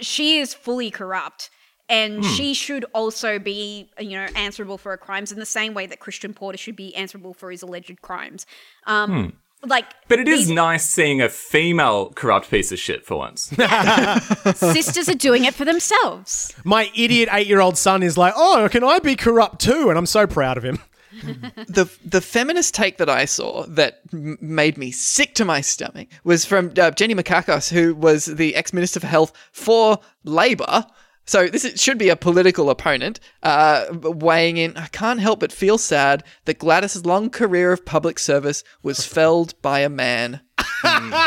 [0.00, 1.50] she is fully corrupt
[1.90, 2.30] and Hmm.
[2.34, 5.98] she should also be you know answerable for her crimes in the same way that
[6.00, 8.46] christian porter should be answerable for his alleged crimes
[8.86, 9.32] um
[9.66, 9.98] like Hmm.
[10.08, 13.42] But it is these nice seeing a female corrupt piece of shit for once.
[14.54, 18.98] sisters are doing it for themselves My idiot eight-year-old son is like, "Oh, can I
[19.00, 20.78] be corrupt too?" And I'm so proud of him.
[21.68, 26.08] the the feminist take that I saw that m- made me sick to my stomach
[26.24, 30.86] was from uh, Jenny Mikakos, who was the ex minister for health for Labor.
[31.26, 34.76] So this is, should be a political opponent uh, weighing in.
[34.76, 39.60] I can't help but feel sad that Gladys's long career of public service was felled
[39.62, 40.40] by a man.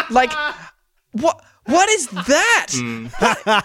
[0.10, 0.32] like
[1.14, 1.41] what?
[1.66, 2.68] What is that?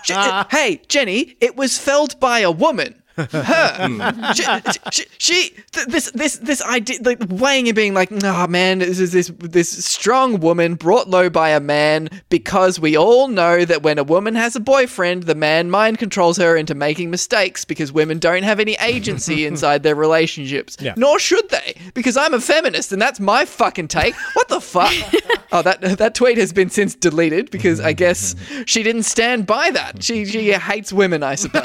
[0.05, 3.03] Je- hey, Jenny, it was felled by a woman.
[3.27, 3.89] Her.
[3.89, 4.33] Hmm.
[4.33, 4.45] she,
[4.93, 9.01] she, she th- this this this idea like weighing and being like, oh man, this
[9.01, 13.83] is this this strong woman brought low by a man because we all know that
[13.83, 17.93] when a woman has a boyfriend, the man mind controls her into making mistakes because
[17.93, 20.77] women don't have any agency inside their relationships.
[20.81, 20.95] Yeah.
[20.97, 24.15] Nor should they, because I'm a feminist and that's my fucking take.
[24.35, 24.93] What the fuck?
[25.53, 28.35] oh, that that tweet has been since deleted because I guess
[28.67, 30.03] she didn't stand by that.
[30.03, 31.63] She she hates women, I suppose.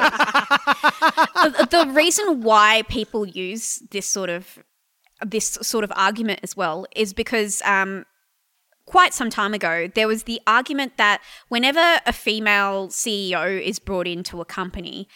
[1.50, 4.60] The, reason why people use this sort of
[5.26, 8.06] this sort of argument as well is because um,
[8.86, 14.08] quite some time ago there was the argument that whenever a female CEO is brought
[14.08, 15.08] into a company,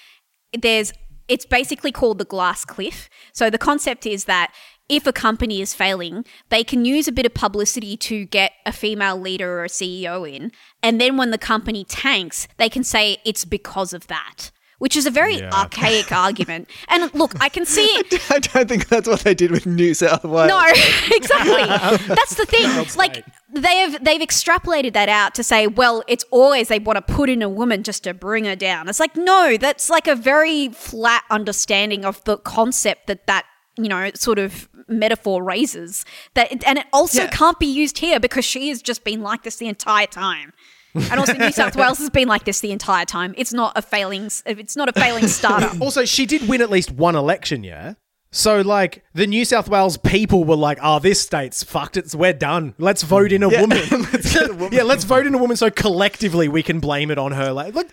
[0.58, 0.94] there's
[1.28, 3.10] it's basically called the glass cliff.
[3.34, 4.54] So the concept is that
[4.88, 8.72] if a company is failing, they can use a bit of publicity to get a
[8.72, 10.52] female leader or a CEO in,
[10.82, 14.52] and then when the company tanks, they can say it's because of that.
[14.80, 16.70] Which is a very archaic argument.
[16.88, 19.96] And look, I can see it I don't think that's what they did with New
[19.96, 20.48] South Wales.
[20.50, 20.64] no,
[21.12, 22.16] exactly.
[22.16, 22.86] That's the thing.
[22.96, 27.14] Like they have they've extrapolated that out to say, well, it's always they want to
[27.14, 28.88] put in a woman just to bring her down.
[28.88, 33.46] It's like no, that's like a very flat understanding of the concept that that
[33.78, 36.06] you know sort of metaphor raises.
[36.36, 37.30] That and it also Yeah.
[37.32, 40.54] can't be used here because she has just been like this the entire time.
[40.96, 43.34] And also, New South Wales has been like this the entire time.
[43.38, 44.30] It's not a failing.
[44.46, 45.80] It's not a failing startup.
[45.88, 47.94] Also, she did win at least one election, yeah?
[48.32, 51.98] So, like, the New South Wales people were like, oh, this state's fucked.
[51.98, 52.74] It's, we're done.
[52.78, 53.80] Let's vote in a woman.
[54.72, 57.52] yeah, let's vote in a woman so collectively we can blame it on her.
[57.54, 57.88] Like, look,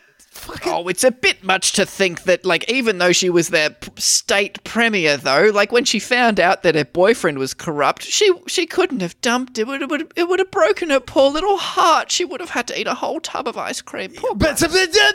[0.66, 3.90] Oh, it's a bit much to think that, like, even though she was their p-
[3.96, 8.66] state premier, though, like when she found out that her boyfriend was corrupt, she she
[8.66, 9.68] couldn't have dumped it.
[9.68, 12.10] It would it would have broken her poor little heart.
[12.10, 14.12] She would have had to eat a whole tub of ice cream.
[14.16, 15.14] Poor But so, th- th-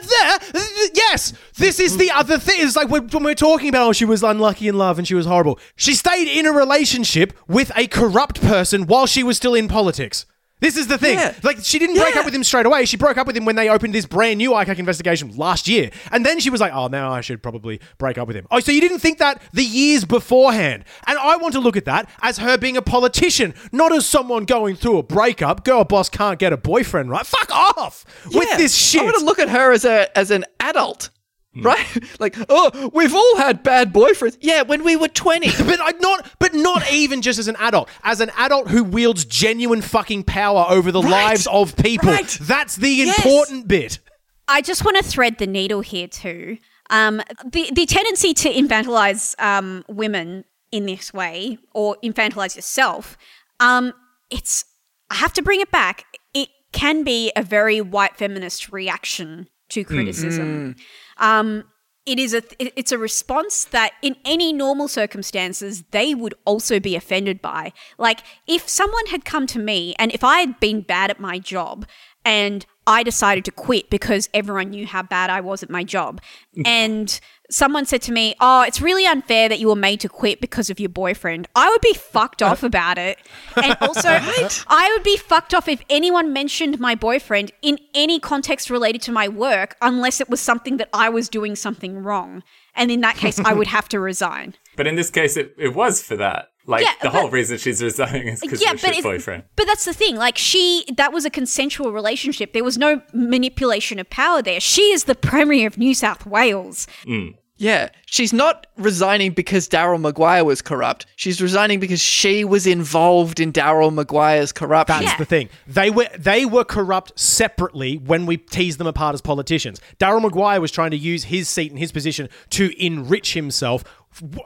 [0.52, 2.56] th- yes, this is the other thing.
[2.58, 5.14] It's like when, when we're talking about, oh, she was unlucky in love and she
[5.14, 5.58] was horrible.
[5.76, 10.26] She stayed in a relationship with a corrupt person while she was still in politics.
[10.60, 11.18] This is the thing.
[11.18, 11.34] Yeah.
[11.42, 12.20] Like, she didn't break Yeah.
[12.20, 12.84] up with him straight away.
[12.84, 15.90] She broke up with him when they opened this brand new ICAC investigation last year.
[16.12, 18.46] And then she was like, oh, now I should probably break up with him.
[18.50, 20.84] Oh, so you didn't think that the years beforehand.
[21.06, 24.44] And I want to look at that as her being a politician, not as someone
[24.44, 25.64] going through a breakup.
[25.64, 27.26] Girl boss can't get a boyfriend, right?
[27.26, 28.56] Fuck off with Yeah.
[28.56, 29.00] this shit.
[29.00, 31.10] I want to look at her as a as an adult,
[31.54, 31.62] Hmm.
[31.62, 31.86] right?
[32.20, 34.36] Like, oh, we've all had bad boyfriends.
[34.40, 35.50] Yeah, when we were twenty.
[35.64, 39.24] but I not but not even just as an adult as an adult who wields
[39.24, 41.10] genuine fucking power over the Right.
[41.10, 42.38] lives of people Right.
[42.40, 43.18] that's the Yes.
[43.18, 43.98] important bit
[44.46, 46.58] I just want to thread the needle here too.
[46.90, 53.16] Um, the the tendency to infantilize um, women in this way or infantilize yourself.
[53.60, 53.92] Um,
[54.30, 54.64] it's
[55.08, 56.04] I have to bring it back.
[56.34, 60.74] It can be a very white feminist reaction to criticism.
[61.20, 61.64] Um,
[62.06, 66.80] it is a it- it's a response that in any normal circumstances they would also
[66.80, 67.72] be offended by.
[67.98, 71.38] Like if someone had come to me and if I had been bad at my
[71.38, 71.86] job
[72.24, 76.20] and I decided to quit because everyone knew how bad I was at my job
[76.64, 80.40] and someone said to me, "Oh, it's really unfair that you were made to quit
[80.40, 83.18] because of your boyfriend." I would be fucked off about it.
[83.56, 88.70] And also I would be fucked off if anyone mentioned my boyfriend in any context
[88.70, 92.42] related to my work unless it was something that I was doing something wrong.
[92.74, 94.54] And in that case, I would have to resign.
[94.76, 96.49] But in this case, it, it was for that.
[96.66, 98.98] Like, Yeah, the but- whole reason she's resigning is because yeah, of a but shit
[98.98, 99.44] it- boyfriend.
[99.56, 100.16] but that's the thing.
[100.16, 102.52] Like she, that was a consensual relationship.
[102.52, 104.60] There was no manipulation of power there.
[104.60, 106.86] She is the premier of New South Wales.
[107.06, 107.34] Mm.
[107.62, 111.04] Yeah, she's not resigning because Daryl Maguire was corrupt.
[111.16, 114.96] She's resigning because she was involved in Daryl Maguire's corruption.
[115.00, 115.18] that's Yeah.
[115.18, 119.78] the thing they were they were corrupt separately when we teased them apart as politicians
[119.98, 123.84] daryl maguire was trying to use his seat and his position to enrich himself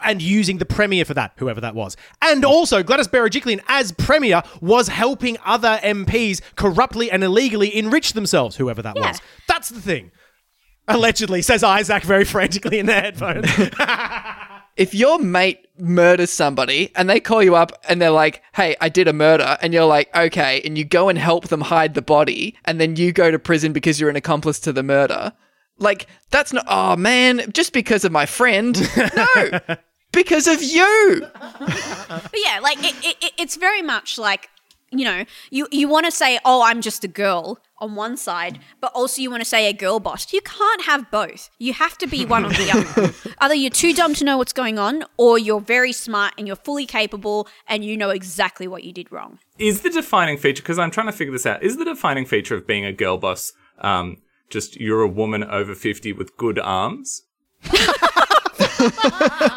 [0.02, 1.96] and using the premier for that, whoever that was.
[2.20, 8.56] And also, Gladys Berejiklian, as premier, was helping other MPs corruptly and illegally enrich themselves,
[8.56, 9.08] whoever that Yeah.
[9.08, 9.20] was.
[9.48, 10.10] That's the thing.
[10.89, 13.49] Allegedly, says Isaac very frantically in the headphones.
[14.76, 18.89] If your mate murders somebody and they call you up and they're like, hey, I
[18.89, 22.03] did a murder, and you're like, okay, and you go and help them hide the
[22.03, 25.32] body, and then you go to prison because you're an accomplice to the murder,
[25.78, 28.76] like, that's not, oh man, just because of my friend.
[29.16, 29.61] No,
[30.11, 31.24] because of you.
[31.39, 34.51] But yeah, like it, it, it- it's very much like
[34.91, 38.59] you know you you want to say oh I'm just a girl on one side,
[38.81, 40.33] but also you want to say a girl boss.
[40.33, 41.51] You can't have both.
[41.59, 43.35] You have to be one or the other.
[43.39, 46.57] Either you're too dumb to know what's going on, or you're very smart and you're
[46.57, 49.39] fully capable and you know exactly what you did wrong.
[49.59, 52.55] Is the defining feature, because I'm trying to figure this out, is the defining feature
[52.55, 54.18] of being a girl boss um,
[54.51, 57.22] just you're a woman over 50 with good arms?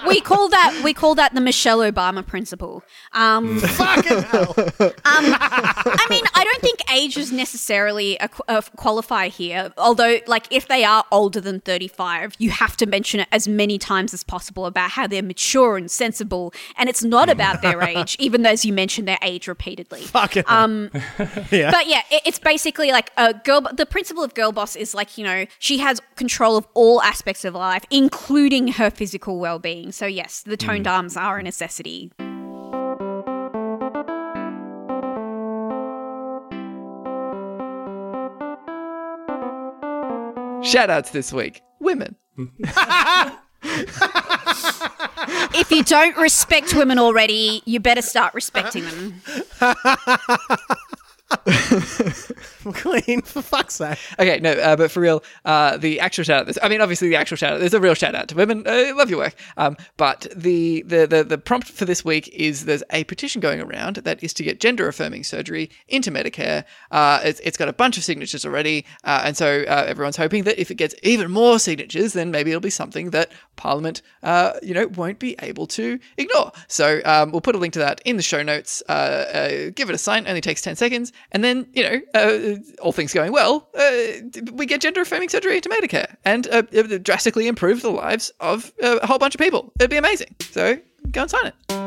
[0.08, 2.84] we call that we call that the Michelle Obama principle.
[3.14, 4.54] Um, Fucking hell.
[5.06, 9.74] I mean, I don't think age is necessarily a, a qualifier here.
[9.78, 13.78] Although, like, if they are older than 35, you have to mention it as many
[13.78, 16.54] times as possible about how they're mature and sensible.
[16.78, 20.02] And it's not about their age, even though as you mention their age repeatedly.
[20.02, 20.44] Fucking.
[20.48, 20.90] Um,
[21.52, 21.72] yeah.
[21.72, 23.62] but yeah, it, it's basically like a girl.
[23.62, 27.46] The principle of girl boss is like you know she has control of all aspects
[27.46, 29.07] of life, including her physical
[29.40, 29.92] well being.
[29.92, 30.92] So yes, the toned mm.
[30.92, 32.12] arms are a necessity.
[40.64, 42.16] Shout outs this week women.
[45.60, 49.22] If you don't respect women already, you better start respecting them.
[52.74, 53.98] clean, for fuck's sake.
[54.18, 56.48] Okay, no, uh, but for real, uh, the actual shout out.
[56.48, 57.60] This, I mean, obviously, the actual shout out.
[57.60, 58.64] There's a real shout out to women.
[58.66, 59.36] I love your work.
[59.58, 63.60] Um, but the, the the the prompt for this week is there's a petition going
[63.60, 66.64] around that is to get gender affirming surgery into Medicare.
[66.92, 70.44] Uh, it's, it's got a bunch of signatures already, uh, and so uh, everyone's hoping
[70.44, 74.54] that if it gets even more signatures, then maybe it'll be something that Parliament, uh,
[74.64, 76.52] you know, won't be able to ignore.
[76.68, 78.82] So um, we'll put a link to that in the show notes.
[78.88, 80.28] Uh, uh, give it a sign.
[80.28, 83.92] Only takes ten seconds, and then you know, uh, all things going well, uh,
[84.54, 86.62] we get gender affirming surgery into Medicare and uh,
[87.00, 89.72] drastically improve the lives of uh, a whole bunch of people.
[89.80, 90.36] It'd be amazing.
[90.40, 90.78] So
[91.12, 91.87] go and sign it.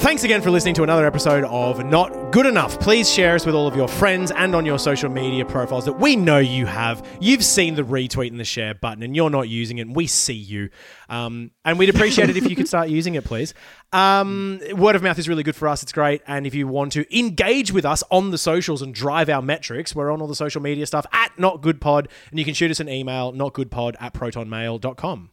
[0.00, 2.80] Thanks again for listening to another episode of Not Good Enough.
[2.80, 6.00] Please share us with all of your friends and on your social media profiles that
[6.00, 7.06] we know you have.
[7.20, 10.06] You've seen the retweet and the share button and you're not using it, and we
[10.06, 10.70] see you.
[11.10, 13.52] Um, and we'd appreciate it if you could start using it, please.
[13.92, 15.82] Um, word of mouth is really good for us.
[15.82, 16.22] It's great.
[16.26, 19.94] And if you want to engage with us on the socials and drive our metrics,
[19.94, 22.70] we're on all the social media stuff at Not Good Pod, and you can shoot
[22.70, 25.30] us an email, notgoodpod at protonmail.com.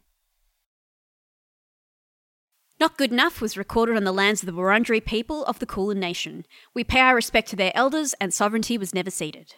[2.80, 5.98] Not Good Enough was recorded on the lands of the Wurundjeri people of the Kulin
[5.98, 6.46] Nation.
[6.74, 9.56] We pay our respect to their elders, and sovereignty was never ceded.